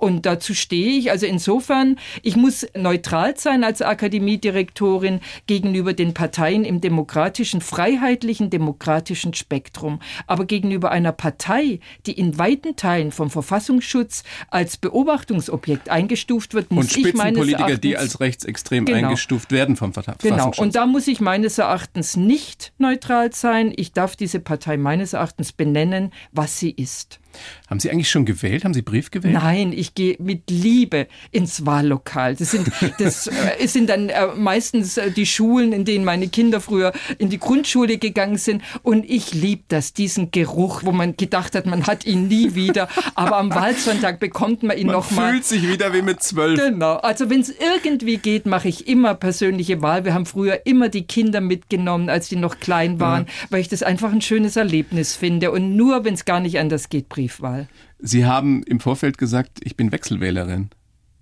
[0.00, 1.10] Und dazu stehe ich.
[1.10, 9.34] Also insofern, ich muss neutral sein als Akademiedirektorin gegenüber den Parteien im demokratischen, freiheitlichen, demokratischen
[9.34, 10.00] Spektrum.
[10.26, 16.96] Aber gegenüber einer Partei, die in weiten Teilen vom Verfassungsschutz als Beobachtungsobjekt eingestuft wird, muss
[16.96, 17.80] Und ich meines Erachtens...
[17.80, 20.30] die als rechtsextrem genau, eingestuft werden vom Verfassungsschutz.
[20.30, 20.52] Genau.
[20.56, 23.70] Und da muss ich meines Erachtens nicht neutral sein.
[23.76, 27.20] Ich darf diese Partei meines Erachtens benennen, was sie ist.
[27.68, 28.64] Haben Sie eigentlich schon gewählt?
[28.64, 29.34] Haben Sie Brief gewählt?
[29.34, 32.34] Nein, ich gehe mit Liebe ins Wahllokal.
[32.34, 33.26] Das sind, das
[33.58, 37.38] äh, sind dann äh, meistens äh, die Schulen, in denen meine Kinder früher in die
[37.38, 38.62] Grundschule gegangen sind.
[38.82, 42.88] Und ich liebe das, diesen Geruch, wo man gedacht hat, man hat ihn nie wieder.
[43.14, 45.26] Aber am Wahlsonntag bekommt man ihn nochmal.
[45.26, 46.58] Man fühlt sich wieder wie mit zwölf.
[46.58, 46.94] Genau.
[46.94, 50.04] Also wenn es irgendwie geht, mache ich immer persönliche Wahl.
[50.04, 53.32] Wir haben früher immer die Kinder mitgenommen, als die noch klein waren, ja.
[53.50, 55.50] weil ich das einfach ein schönes Erlebnis finde.
[55.50, 57.68] Und nur, wenn es gar nicht anders geht, Briefwahl.
[57.98, 60.70] Sie haben im Vorfeld gesagt, ich bin Wechselwählerin.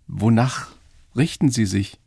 [0.06, 0.68] Wonach
[1.16, 1.98] richten Sie sich?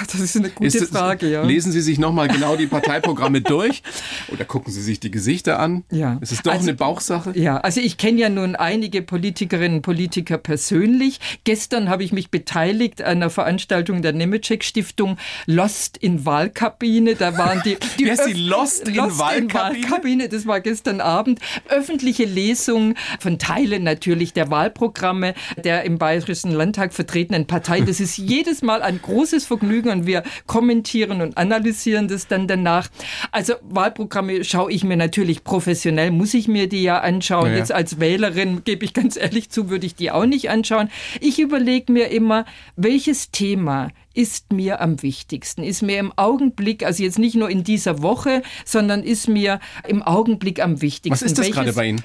[0.12, 1.42] Das ist eine gute ist, Frage, ja.
[1.42, 3.82] Lesen Sie sich nochmal genau die Parteiprogramme durch
[4.28, 5.84] oder gucken Sie sich die Gesichter an?
[5.90, 6.18] Ja.
[6.20, 7.32] Es ist doch also, eine Bauchsache.
[7.38, 11.20] Ja, also ich kenne ja nun einige Politikerinnen und Politiker persönlich.
[11.44, 17.14] Gestern habe ich mich beteiligt an einer Veranstaltung der Nemetschek Stiftung Lost in Wahlkabine.
[17.14, 19.78] Da waren die, die Wer ist die Lost, in, Lost Wahlkabine?
[19.78, 20.28] in Wahlkabine?
[20.28, 21.40] Das war gestern Abend.
[21.68, 27.80] Öffentliche Lesung von Teilen natürlich der Wahlprogramme der im Bayerischen Landtag vertretenen Partei.
[27.80, 32.46] Das ist jedes Mal ein großes Vergnügen Vergnügen und wir kommentieren und analysieren das dann
[32.46, 32.88] danach.
[33.30, 37.50] Also Wahlprogramme schaue ich mir natürlich professionell, muss ich mir die ja anschauen.
[37.50, 37.58] Ja.
[37.58, 40.90] Jetzt als Wählerin, gebe ich ganz ehrlich zu, würde ich die auch nicht anschauen.
[41.20, 42.44] Ich überlege mir immer,
[42.76, 47.64] welches Thema ist mir am wichtigsten, ist mir im Augenblick, also jetzt nicht nur in
[47.64, 51.12] dieser Woche, sondern ist mir im Augenblick am wichtigsten.
[51.12, 52.04] Was ist das gerade bei Ihnen?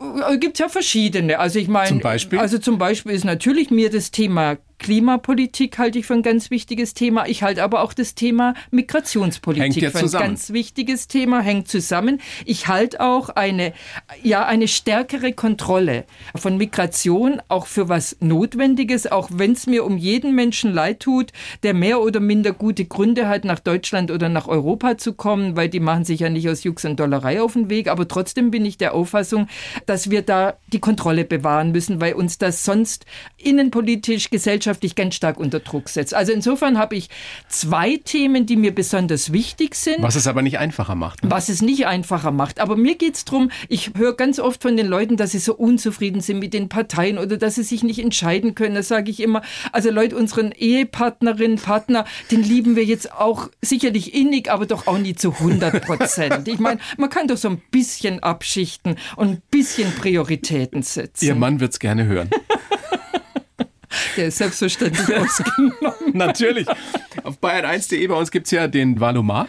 [0.00, 1.38] Äh, Gibt es ja verschiedene.
[1.38, 2.38] Also ich meine, zum Beispiel?
[2.38, 6.92] also zum Beispiel ist natürlich mir das Thema Klimapolitik halte ich für ein ganz wichtiges
[6.92, 7.28] Thema.
[7.28, 10.24] Ich halte aber auch das Thema Migrationspolitik ja für ein zusammen.
[10.26, 12.20] ganz wichtiges Thema, hängt zusammen.
[12.44, 13.72] Ich halte auch eine,
[14.22, 16.04] ja, eine stärkere Kontrolle
[16.34, 21.32] von Migration auch für was Notwendiges, auch wenn es mir um jeden Menschen leid tut,
[21.62, 25.68] der mehr oder minder gute Gründe hat, nach Deutschland oder nach Europa zu kommen, weil
[25.68, 27.88] die machen sich ja nicht aus Jux und Dollerei auf den Weg.
[27.88, 29.46] Aber trotzdem bin ich der Auffassung,
[29.86, 33.06] dass wir da die Kontrolle bewahren müssen, weil uns das sonst
[33.36, 36.14] innenpolitisch, gesellschaftlich gesellschaftlich ganz stark unter Druck setzt.
[36.14, 37.08] Also insofern habe ich
[37.48, 40.00] zwei Themen, die mir besonders wichtig sind.
[40.00, 41.24] Was es aber nicht einfacher macht.
[41.24, 41.30] Ne?
[41.30, 42.60] Was es nicht einfacher macht.
[42.60, 45.54] Aber mir geht es darum, ich höre ganz oft von den Leuten, dass sie so
[45.54, 48.74] unzufrieden sind mit den Parteien oder dass sie sich nicht entscheiden können.
[48.74, 54.14] Da sage ich immer, also Leute, unseren Ehepartnerinnen, Partner, den lieben wir jetzt auch sicherlich
[54.14, 56.48] innig, aber doch auch nie zu 100 Prozent.
[56.48, 61.24] Ich meine, man kann doch so ein bisschen abschichten und ein bisschen Prioritäten setzen.
[61.24, 62.30] Ihr Mann wird es gerne hören.
[64.16, 66.12] Der ist selbstverständlich ausgenommen.
[66.12, 66.66] Natürlich.
[67.22, 69.48] Auf bayern1.de bei uns gibt es ja den Valomat.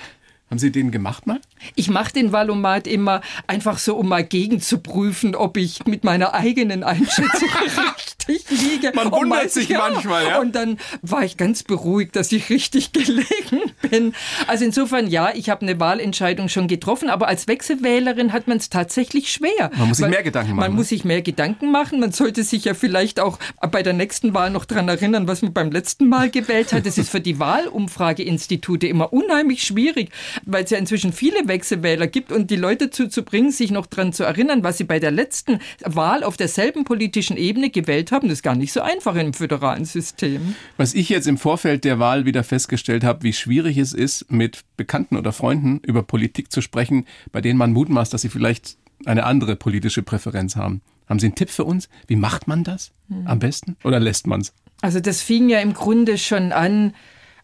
[0.50, 1.42] Haben Sie den gemacht mal?
[1.74, 6.84] Ich mache den Valomat immer einfach so, um mal gegenzuprüfen, ob ich mit meiner eigenen
[6.84, 7.50] Einschätzung
[8.28, 8.92] richtig liege.
[8.94, 9.80] Man wundert mal, sich ja.
[9.80, 10.40] manchmal, ja.
[10.40, 14.14] Und dann war ich ganz beruhigt, dass ich richtig gelegen bin.
[14.48, 18.70] Also insofern, ja, ich habe eine Wahlentscheidung schon getroffen, aber als Wechselwählerin hat man es
[18.70, 19.72] tatsächlich schwer.
[19.78, 20.60] Man muss sich mehr Gedanken machen.
[20.60, 20.78] Man ne?
[20.78, 22.00] muss sich mehr Gedanken machen.
[22.00, 23.40] Man sollte sich ja vielleicht auch
[23.72, 26.86] bei der nächsten Wahl noch daran erinnern, was man beim letzten Mal gewählt hat.
[26.86, 30.10] Das ist für die Wahlumfrageinstitute immer unheimlich schwierig,
[30.46, 33.86] weil es ja inzwischen viele Wechselwähler gibt und die Leute dazu zu bringen, sich noch
[33.86, 38.28] daran zu erinnern, was sie bei der letzten Wahl auf derselben politischen Ebene gewählt haben,
[38.28, 40.56] das ist gar nicht so einfach im föderalen System.
[40.78, 44.64] Was ich jetzt im Vorfeld der Wahl wieder festgestellt habe, wie schwierig es ist, mit
[44.78, 49.26] Bekannten oder Freunden über Politik zu sprechen, bei denen man mutmaßt, dass sie vielleicht eine
[49.26, 50.82] andere politische Präferenz haben.
[51.08, 51.90] Haben Sie einen Tipp für uns?
[52.08, 53.28] Wie macht man das hm.
[53.28, 53.76] am besten?
[53.84, 54.54] Oder lässt man es?
[54.82, 56.94] Also das fing ja im Grunde schon an,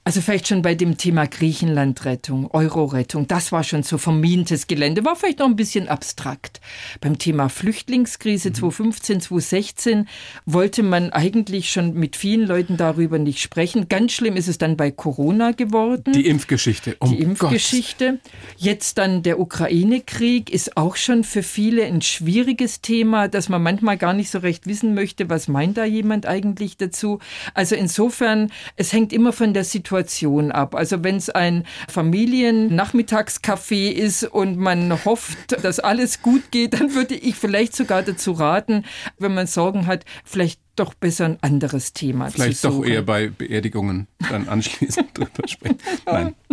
[0.10, 5.16] also vielleicht schon bei dem Thema Griechenlandrettung, Euro-Rettung, das war schon so vermintes Gelände, war
[5.16, 6.62] vielleicht noch ein bisschen abstrakt.
[7.00, 8.54] Beim Thema Flüchtlingskrise mhm.
[8.56, 10.08] 2015, 2016
[10.48, 13.88] wollte man eigentlich schon mit vielen Leuten darüber nicht sprechen.
[13.88, 16.12] Ganz schlimm ist es dann bei Corona geworden.
[16.14, 16.96] Die Impfgeschichte.
[16.98, 18.14] Um Die Impfgeschichte.
[18.14, 18.32] Gott.
[18.58, 23.98] Jetzt dann der Ukraine-Krieg ist auch schon für viele ein schwieriges Thema, dass man manchmal
[23.98, 27.20] gar nicht so recht wissen möchte, was meint da jemand eigentlich dazu.
[27.54, 30.76] Also insofern, es hängt immer von der Situation Situation ab.
[30.76, 37.16] Also wenn es ein Familiennachmittagscafé ist und man hofft, dass alles gut geht, dann würde
[37.16, 38.86] ich vielleicht sogar dazu raten,
[39.18, 42.84] wenn man Sorgen hat, vielleicht doch besser ein anderes Thema Vielleicht zu suchen.
[42.84, 45.80] doch eher bei Beerdigungen dann anschließend drüber sprechen.
[46.06, 46.36] Nein.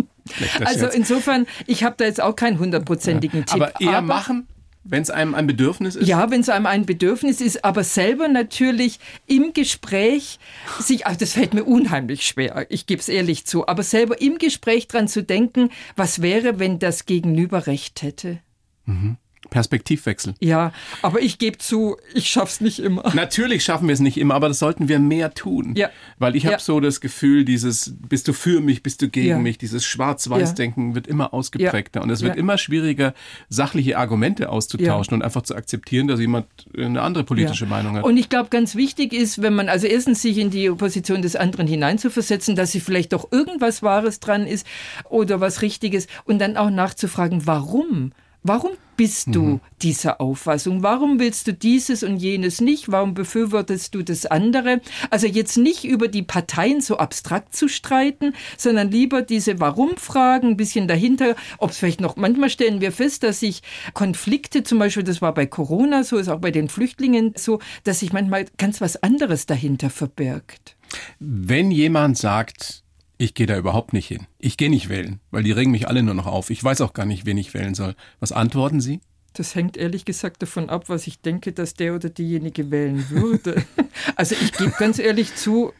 [0.59, 3.45] Also insofern, ich habe da jetzt auch keinen hundertprozentigen.
[3.45, 3.61] Tipp.
[3.61, 4.45] Aber eher aber machen
[4.89, 6.07] Wenn es einem ein Bedürfnis ist?
[6.07, 10.39] Ja, wenn es einem ein Bedürfnis ist, aber selber natürlich im Gespräch
[10.79, 14.37] sich, also das fällt mir unheimlich schwer, ich gebe es ehrlich zu, aber selber im
[14.37, 18.39] Gespräch dran zu denken, was wäre, wenn das Gegenüber recht hätte.
[18.85, 19.17] Mhm.
[19.49, 20.35] Perspektivwechsel.
[20.39, 23.11] Ja, aber ich gebe zu, ich schaff's nicht immer.
[23.13, 25.73] Natürlich schaffen wir es nicht immer, aber das sollten wir mehr tun.
[25.75, 25.89] Ja.
[26.19, 26.59] Weil ich habe ja.
[26.59, 29.37] so das Gefühl, dieses bist du für mich, bist du gegen ja.
[29.39, 33.13] mich, dieses Schwarz-Weiß-Denken wird immer ausgeprägter und es wird immer schwieriger,
[33.49, 38.03] sachliche Argumente auszutauschen und einfach zu akzeptieren, dass jemand eine andere politische Meinung hat.
[38.03, 41.35] Und ich glaube, ganz wichtig ist, wenn man also erstens sich in die Position des
[41.35, 44.65] anderen hineinzuversetzen, dass sie vielleicht doch irgendwas Wahres dran ist
[45.09, 48.11] oder was Richtiges und dann auch nachzufragen, warum?
[48.47, 49.61] Warum bist du mhm.
[49.81, 50.81] dieser Auffassung?
[50.81, 52.89] Warum willst du dieses und jenes nicht?
[52.89, 54.79] Warum befürwortest du das andere?
[55.09, 60.57] Also jetzt nicht über die Parteien so abstrakt zu streiten, sondern lieber diese Warum-Fragen, ein
[60.57, 63.61] bisschen dahinter, ob es vielleicht noch, manchmal stellen wir fest, dass sich
[63.93, 67.99] Konflikte, zum Beispiel, das war bei Corona so, ist auch bei den Flüchtlingen so, dass
[67.99, 70.77] sich manchmal ganz was anderes dahinter verbirgt.
[71.19, 72.83] Wenn jemand sagt,
[73.17, 74.27] ich gehe da überhaupt nicht hin.
[74.37, 76.49] Ich gehe nicht wählen, weil die regen mich alle nur noch auf.
[76.49, 77.95] Ich weiß auch gar nicht, wen ich wählen soll.
[78.19, 79.01] Was antworten Sie?
[79.33, 83.63] Das hängt ehrlich gesagt davon ab, was ich denke, dass der oder diejenige wählen würde.
[84.15, 85.73] Also ich gebe ganz ehrlich zu,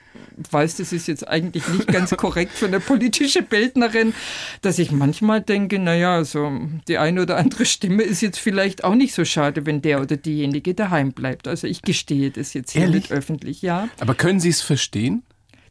[0.52, 4.14] weiß, das ist jetzt eigentlich nicht ganz korrekt für eine politische Bildnerin,
[4.62, 6.52] dass ich manchmal denke, naja, so
[6.88, 10.18] die eine oder andere Stimme ist jetzt vielleicht auch nicht so schade, wenn der oder
[10.18, 11.48] diejenige daheim bleibt.
[11.48, 13.10] Also ich gestehe das jetzt hier Ehrlich?
[13.10, 13.88] mit öffentlich, ja.
[14.00, 15.24] Aber können Sie es verstehen?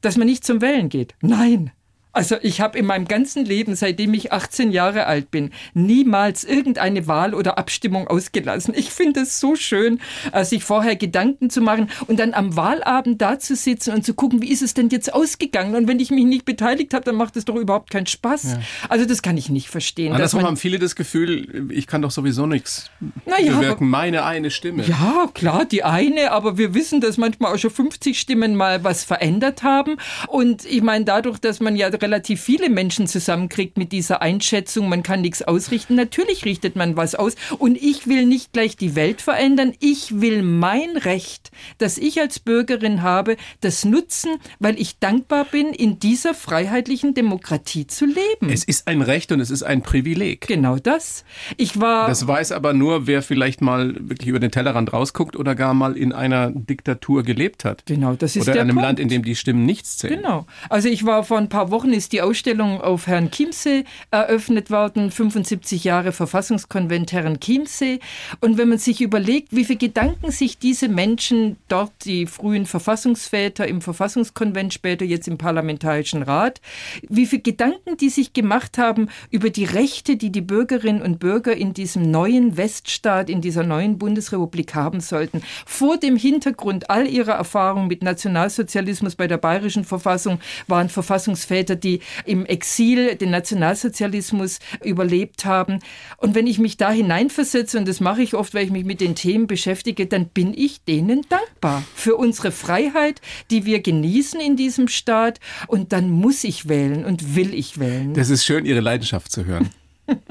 [0.07, 1.17] Dass man nicht zum Wählen geht.
[1.21, 1.73] Nein.
[2.17, 7.07] Also ich habe in meinem ganzen Leben, seitdem ich 18 Jahre alt bin, niemals irgendeine
[7.07, 8.73] Wahl oder Abstimmung ausgelassen.
[8.75, 10.01] Ich finde es so schön,
[10.33, 14.15] äh, sich vorher Gedanken zu machen und dann am Wahlabend da zu sitzen und zu
[14.15, 15.75] gucken, wie ist es denn jetzt ausgegangen?
[15.75, 18.45] Und wenn ich mich nicht beteiligt habe, dann macht es doch überhaupt keinen Spaß.
[18.45, 18.61] Ja.
[18.89, 20.15] Also das kann ich nicht verstehen.
[20.15, 22.91] Andersrum haben viele das Gefühl, ich kann doch sowieso nichts
[23.27, 23.91] naja, bewirken.
[23.91, 24.85] Meine eine Stimme.
[24.85, 29.05] Ja, klar, die eine, aber wir wissen, dass manchmal auch schon 50 Stimmen mal was
[29.05, 29.99] verändert haben.
[30.29, 35.03] Und ich meine, dadurch, dass man ja relativ viele Menschen zusammenkriegt mit dieser Einschätzung, man
[35.03, 35.97] kann nichts ausrichten.
[35.97, 37.35] Natürlich richtet man was aus.
[37.59, 39.73] Und ich will nicht gleich die Welt verändern.
[39.81, 45.69] Ich will mein Recht, das ich als Bürgerin habe, das nutzen, weil ich dankbar bin,
[45.71, 48.53] in dieser freiheitlichen Demokratie zu leben.
[48.53, 50.47] Es ist ein Recht und es ist ein Privileg.
[50.47, 51.25] Genau das.
[51.57, 52.07] Ich war.
[52.07, 55.97] Das weiß aber nur, wer vielleicht mal wirklich über den Tellerrand rausguckt oder gar mal
[55.97, 57.85] in einer Diktatur gelebt hat.
[57.87, 58.87] Genau, das ist oder der in einem Punkt.
[58.87, 60.23] Land, in dem die Stimmen nichts zählen.
[60.23, 60.47] Genau.
[60.69, 65.11] Also ich war vor ein paar Wochen ist die Ausstellung auf Herrn Chiemsee eröffnet worden,
[65.11, 68.01] 75 Jahre Verfassungskonvent Herrn Chiemsee.
[68.41, 73.67] Und wenn man sich überlegt, wie viele Gedanken sich diese Menschen dort, die frühen Verfassungsväter
[73.67, 76.61] im Verfassungskonvent, später jetzt im Parlamentarischen Rat,
[77.09, 81.57] wie viele Gedanken die sich gemacht haben über die Rechte, die die Bürgerinnen und Bürger
[81.57, 87.33] in diesem neuen Weststaat, in dieser neuen Bundesrepublik haben sollten, vor dem Hintergrund all ihrer
[87.33, 95.45] Erfahrungen mit Nationalsozialismus bei der bayerischen Verfassung waren Verfassungsväter, die im Exil den Nationalsozialismus überlebt
[95.45, 95.81] haben.
[96.17, 99.01] Und wenn ich mich da hineinversetze, und das mache ich oft, weil ich mich mit
[99.01, 104.57] den Themen beschäftige, dann bin ich denen dankbar für unsere Freiheit, die wir genießen in
[104.57, 105.41] diesem Staat.
[105.67, 108.15] Und dann muss ich wählen und will ich wählen.
[108.15, 109.71] Das ist schön, Ihre Leidenschaft zu hören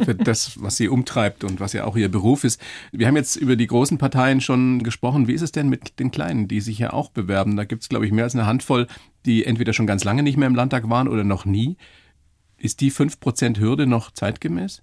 [0.04, 2.62] für das, was sie umtreibt und was ja auch ihr Beruf ist.
[2.92, 5.28] Wir haben jetzt über die großen Parteien schon gesprochen.
[5.28, 7.56] Wie ist es denn mit den kleinen, die sich ja auch bewerben?
[7.56, 8.88] Da gibt es, glaube ich, mehr als eine Handvoll,
[9.26, 11.78] die entweder schon ganz lange nicht mehr im Landtag waren oder noch nie.
[12.58, 14.82] Ist die 5%-Hürde noch zeitgemäß?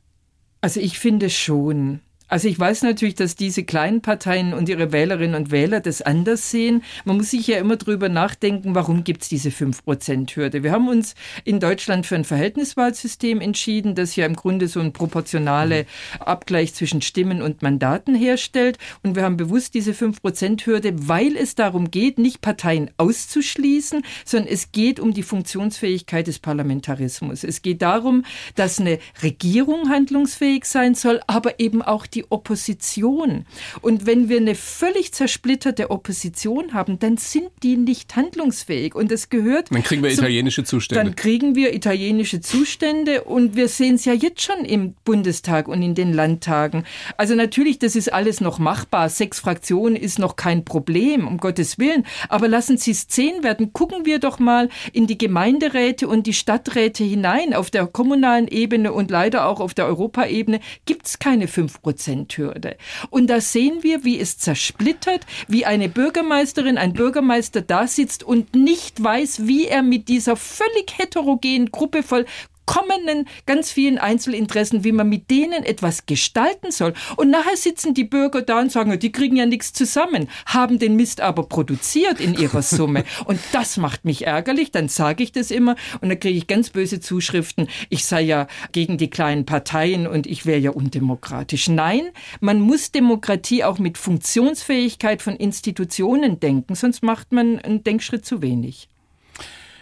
[0.61, 2.01] Also ich finde schon.
[2.29, 6.51] Also ich weiß natürlich, dass diese kleinen Parteien und ihre Wählerinnen und Wähler das anders
[6.51, 6.83] sehen.
[7.05, 10.63] Man muss sich ja immer drüber nachdenken, warum gibt es diese 5-Prozent-Hürde.
[10.63, 14.93] Wir haben uns in Deutschland für ein Verhältniswahlsystem entschieden, das ja im Grunde so ein
[14.93, 15.87] proportionale
[16.21, 18.79] Abgleich zwischen Stimmen und Mandaten herstellt.
[19.03, 24.73] Und wir haben bewusst diese 5-Prozent-Hürde, weil es darum geht, nicht Parteien auszuschließen, sondern es
[24.73, 27.45] geht um die Funktionsfähigkeit des Parlamentarismus.
[27.45, 33.45] Es geht darum, dass eine Regierung handlungsfähig sein soll, aber eben auch die die Opposition.
[33.81, 38.95] Und wenn wir eine völlig zersplitterte Opposition haben, dann sind die nicht handlungsfähig.
[38.95, 39.71] Und das gehört.
[39.71, 41.05] Dann kriegen wir zum, italienische Zustände.
[41.05, 43.25] Dann kriegen wir italienische Zustände.
[43.25, 46.85] Und wir sehen es ja jetzt schon im Bundestag und in den Landtagen.
[47.17, 49.09] Also natürlich, das ist alles noch machbar.
[49.09, 52.07] Sechs Fraktionen ist noch kein Problem, um Gottes Willen.
[52.29, 53.73] Aber lassen Sie es zehn werden.
[53.73, 57.55] Gucken wir doch mal in die Gemeinderäte und die Stadträte hinein.
[57.55, 62.02] Auf der kommunalen Ebene und leider auch auf der Europaebene gibt es keine fünf Prozent.
[62.03, 62.77] Prozenthürde.
[63.11, 68.55] Und da sehen wir, wie es zersplittert, wie eine Bürgermeisterin, ein Bürgermeister da sitzt und
[68.57, 72.27] nicht weiß, wie er mit dieser völlig heterogenen Gruppe voll
[72.73, 76.95] verkommenen, ganz vielen Einzelinteressen, wie man mit denen etwas gestalten soll.
[77.17, 80.97] Und nachher sitzen die Bürger da und sagen, die kriegen ja nichts zusammen, haben den
[80.97, 83.05] Mist aber produziert in ihrer Summe.
[83.25, 86.71] Und das macht mich ärgerlich, dann sage ich das immer und dann kriege ich ganz
[86.71, 91.69] böse Zuschriften, ich sei ja gegen die kleinen Parteien und ich wäre ja undemokratisch.
[91.69, 92.09] Nein,
[92.41, 98.43] man muss Demokratie auch mit Funktionsfähigkeit von Institutionen denken, sonst macht man einen Denkschritt zu
[98.43, 98.89] wenig.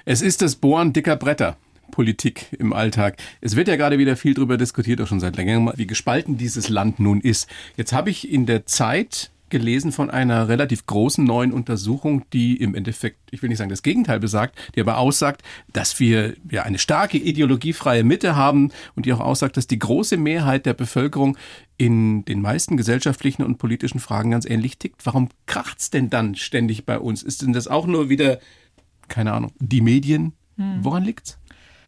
[0.05, 1.57] Es ist das Bohren dicker Bretter.
[1.91, 3.17] Politik im Alltag.
[3.41, 6.69] Es wird ja gerade wieder viel darüber diskutiert, auch schon seit längerem, wie gespalten dieses
[6.69, 7.49] Land nun ist.
[7.77, 12.75] Jetzt habe ich in der Zeit gelesen von einer relativ großen neuen Untersuchung, die im
[12.75, 16.79] Endeffekt, ich will nicht sagen das Gegenteil besagt, die aber aussagt, dass wir ja eine
[16.79, 21.37] starke ideologiefreie Mitte haben und die auch aussagt, dass die große Mehrheit der Bevölkerung
[21.77, 25.05] in den meisten gesellschaftlichen und politischen Fragen ganz ähnlich tickt.
[25.05, 27.23] Warum kracht's denn dann ständig bei uns?
[27.23, 28.39] Ist denn das auch nur wieder,
[29.09, 30.33] keine Ahnung, die Medien?
[30.57, 30.79] Hm.
[30.85, 31.40] Woran liegt's?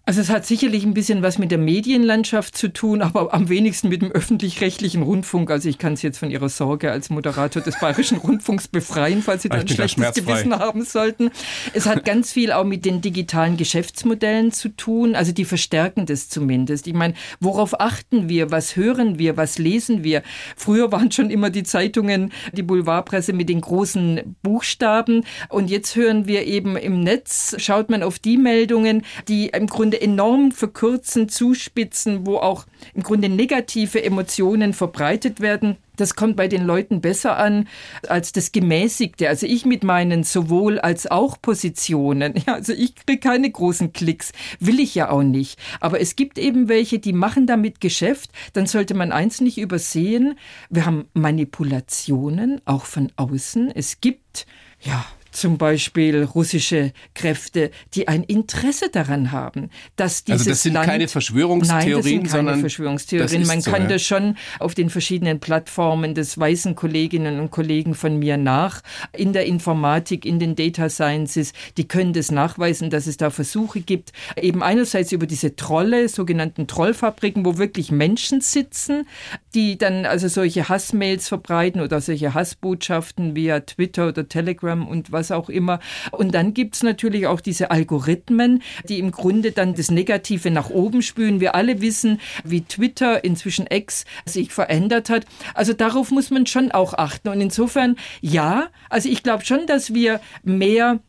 [0.05, 3.89] Also es hat sicherlich ein bisschen was mit der Medienlandschaft zu tun, aber am wenigsten
[3.89, 5.49] mit dem öffentlich-rechtlichen Rundfunk.
[5.49, 9.43] Also ich kann es jetzt von Ihrer Sorge als Moderator des Bayerischen Rundfunks befreien, falls
[9.43, 11.31] Sie da ein schlechtes Gewissen haben sollten.
[11.73, 15.15] Es hat ganz viel auch mit den digitalen Geschäftsmodellen zu tun.
[15.15, 16.89] Also die verstärken das zumindest.
[16.89, 18.51] Ich meine, worauf achten wir?
[18.51, 19.37] Was hören wir?
[19.37, 20.25] Was lesen wir?
[20.57, 25.25] Früher waren schon immer die Zeitungen, die Boulevardpresse mit den großen Buchstaben.
[25.49, 29.91] Und jetzt hören wir eben im Netz, schaut man auf die Meldungen, die im Grunde
[29.93, 32.64] Grunde enorm verkürzen, zuspitzen, wo auch
[32.95, 35.76] im Grunde negative Emotionen verbreitet werden.
[35.97, 37.68] Das kommt bei den Leuten besser an
[38.09, 39.28] als das Gemäßigte.
[39.28, 42.32] Also ich mit meinen sowohl als auch Positionen.
[42.47, 44.32] Ja, also ich kriege keine großen Klicks.
[44.59, 45.59] Will ich ja auch nicht.
[45.80, 48.30] Aber es gibt eben welche, die machen damit Geschäft.
[48.55, 50.38] Dann sollte man eins nicht übersehen.
[50.70, 53.70] Wir haben Manipulationen, auch von außen.
[53.74, 54.47] Es gibt,
[54.80, 60.74] ja, zum Beispiel russische Kräfte, die ein Interesse daran haben, dass dieses Also das sind
[60.74, 63.47] Land, keine Verschwörungstheorien, nein, das sind keine Verschwörungstheorien.
[63.47, 63.89] Man so, kann ja.
[63.89, 68.83] das schon auf den verschiedenen Plattformen des weißen Kolleginnen und Kollegen von mir nach,
[69.16, 73.80] in der Informatik, in den Data Sciences, die können das nachweisen, dass es da Versuche
[73.80, 79.07] gibt, eben einerseits über diese Trolle, sogenannten Trollfabriken, wo wirklich Menschen sitzen,
[79.55, 85.31] die dann also solche Hassmails verbreiten oder solche Hassbotschaften via Twitter oder Telegram und was
[85.31, 85.81] auch immer.
[86.11, 90.71] Und dann gibt es natürlich auch diese Algorithmen, die im Grunde dann das Negative nach
[90.71, 91.41] oben spülen.
[91.41, 95.27] Wir alle wissen, wie Twitter, inzwischen X, sich verändert hat.
[95.55, 97.29] Also darauf muss man schon auch achten.
[97.29, 101.01] Und insofern, ja, also ich glaube schon, dass wir mehr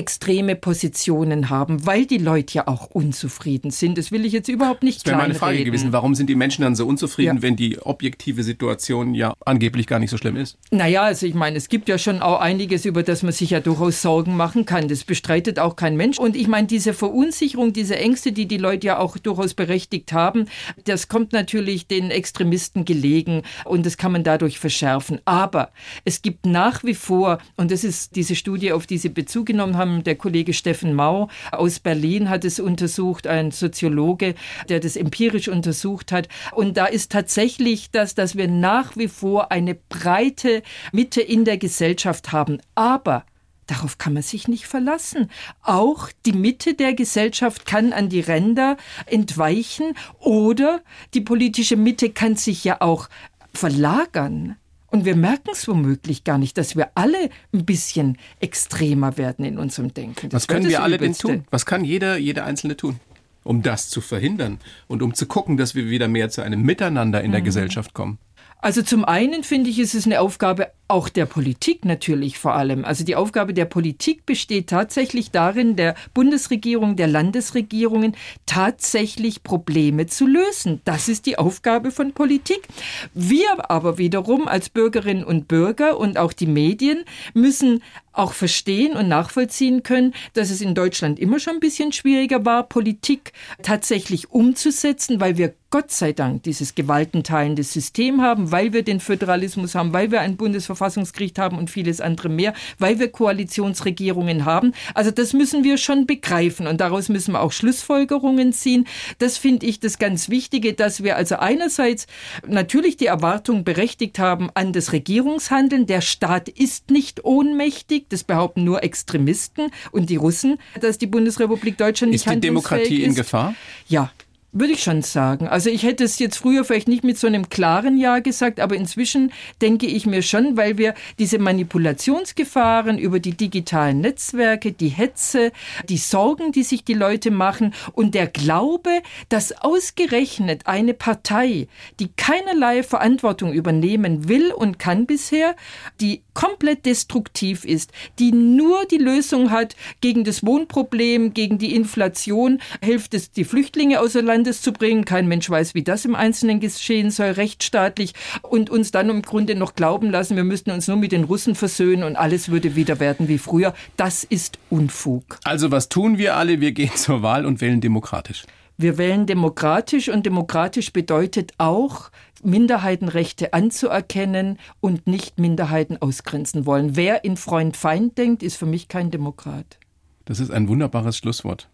[0.00, 3.98] extreme Positionen haben, weil die Leute ja auch unzufrieden sind.
[3.98, 5.92] Das will ich jetzt überhaupt nicht Das wäre meine Frage gewesen.
[5.92, 7.42] Warum sind die Menschen dann so unzufrieden, ja.
[7.42, 10.56] wenn die objektive Situation ja angeblich gar nicht so schlimm ist?
[10.70, 13.60] Naja, also ich meine, es gibt ja schon auch einiges, über das man sich ja
[13.60, 14.88] durchaus Sorgen machen kann.
[14.88, 16.18] Das bestreitet auch kein Mensch.
[16.18, 20.46] Und ich meine, diese Verunsicherung, diese Ängste, die die Leute ja auch durchaus berechtigt haben,
[20.84, 25.20] das kommt natürlich den Extremisten gelegen und das kann man dadurch verschärfen.
[25.26, 25.72] Aber
[26.06, 29.76] es gibt nach wie vor, und das ist diese Studie, auf die Sie Bezug genommen
[29.76, 30.04] haben, haben.
[30.04, 34.34] Der Kollege Steffen Mau aus Berlin hat es untersucht, ein Soziologe,
[34.68, 36.28] der das empirisch untersucht hat.
[36.52, 40.62] Und da ist tatsächlich das, dass wir nach wie vor eine breite
[40.92, 42.58] Mitte in der Gesellschaft haben.
[42.74, 43.24] Aber
[43.66, 45.30] Darauf kann man sich nicht verlassen.
[45.62, 48.76] Auch die Mitte der Gesellschaft kann an die Ränder
[49.06, 50.80] entweichen oder
[51.14, 53.08] die politische Mitte kann sich ja auch
[53.54, 54.56] verlagern.
[54.90, 59.58] Und wir merken es womöglich gar nicht, dass wir alle ein bisschen extremer werden in
[59.58, 60.30] unserem Denken.
[60.30, 61.44] Das Was können wir alle denn tun?
[61.50, 62.98] Was kann jeder, jeder Einzelne tun?
[63.42, 67.22] Um das zu verhindern und um zu gucken, dass wir wieder mehr zu einem Miteinander
[67.22, 67.46] in der mhm.
[67.46, 68.18] Gesellschaft kommen.
[68.62, 72.84] Also zum einen finde ich, ist es eine Aufgabe auch der Politik natürlich vor allem.
[72.84, 80.26] Also die Aufgabe der Politik besteht tatsächlich darin, der Bundesregierung, der Landesregierungen tatsächlich Probleme zu
[80.26, 80.80] lösen.
[80.84, 82.66] Das ist die Aufgabe von Politik.
[83.14, 87.04] Wir aber wiederum als Bürgerinnen und Bürger und auch die Medien
[87.34, 87.82] müssen
[88.20, 92.68] auch verstehen und nachvollziehen können, dass es in Deutschland immer schon ein bisschen schwieriger war,
[92.68, 98.98] Politik tatsächlich umzusetzen, weil wir Gott sei Dank dieses gewaltenteilende System haben, weil wir den
[98.98, 104.72] Föderalismus haben, weil wir ein Bundesverfassungsgericht haben und vieles andere mehr, weil wir Koalitionsregierungen haben.
[104.94, 108.88] Also das müssen wir schon begreifen und daraus müssen wir auch Schlussfolgerungen ziehen.
[109.18, 112.08] Das finde ich das ganz Wichtige, dass wir also einerseits
[112.44, 115.86] natürlich die Erwartung berechtigt haben an das Regierungshandeln.
[115.86, 118.08] Der Staat ist nicht ohnmächtig.
[118.10, 123.02] Das behaupten nur Extremisten und die Russen, dass die Bundesrepublik Deutschland nicht ist die Demokratie
[123.02, 123.08] ist.
[123.08, 123.54] in Gefahr?
[123.88, 124.12] Ja,
[124.52, 125.46] Würde ich schon sagen.
[125.46, 128.74] Also ich hätte es jetzt früher vielleicht nicht mit so einem klaren Ja gesagt, aber
[128.74, 129.32] inzwischen
[129.62, 135.52] denke ich mir schon, weil wir diese Manipulationsgefahren über die digitalen Netzwerke, die Hetze,
[135.88, 138.90] die Sorgen, die sich die Leute machen und der Glaube,
[139.28, 141.68] dass ausgerechnet eine Partei,
[142.00, 145.54] die keinerlei Verantwortung übernehmen will und kann bisher,
[146.00, 152.60] die komplett destruktiv ist, die nur die Lösung hat gegen das Wohnproblem, gegen die Inflation,
[152.82, 155.04] hilft es, die Flüchtlinge außer Land Landes zu bringen.
[155.04, 158.14] Kein Mensch weiß, wie das im Einzelnen geschehen soll, rechtsstaatlich.
[158.40, 161.54] Und uns dann im Grunde noch glauben lassen, wir müssten uns nur mit den Russen
[161.54, 163.74] versöhnen und alles würde wieder werden wie früher.
[163.98, 165.38] Das ist Unfug.
[165.44, 166.62] Also was tun wir alle?
[166.62, 168.44] Wir gehen zur Wahl und wählen demokratisch.
[168.78, 172.10] Wir wählen demokratisch und demokratisch bedeutet auch,
[172.42, 176.96] Minderheitenrechte anzuerkennen und nicht Minderheiten ausgrenzen wollen.
[176.96, 179.78] Wer in Freund-Feind denkt, ist für mich kein Demokrat.
[180.24, 181.68] Das ist ein wunderbares Schlusswort.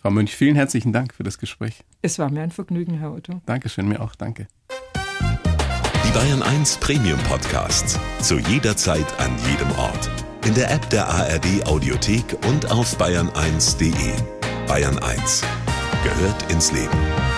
[0.00, 1.84] Frau Mönch, vielen herzlichen Dank für das Gespräch.
[2.00, 3.42] Es war mir ein Vergnügen, Herr Otto.
[3.44, 4.48] Dankeschön, mir auch, danke.
[6.04, 7.98] Die Bayern 1 Premium Podcasts.
[8.20, 10.10] Zu jeder Zeit, an jedem Ort.
[10.46, 14.14] In der App der ARD Audiothek und auf bayern1.de.
[14.66, 15.42] Bayern 1
[16.02, 17.29] gehört ins Leben.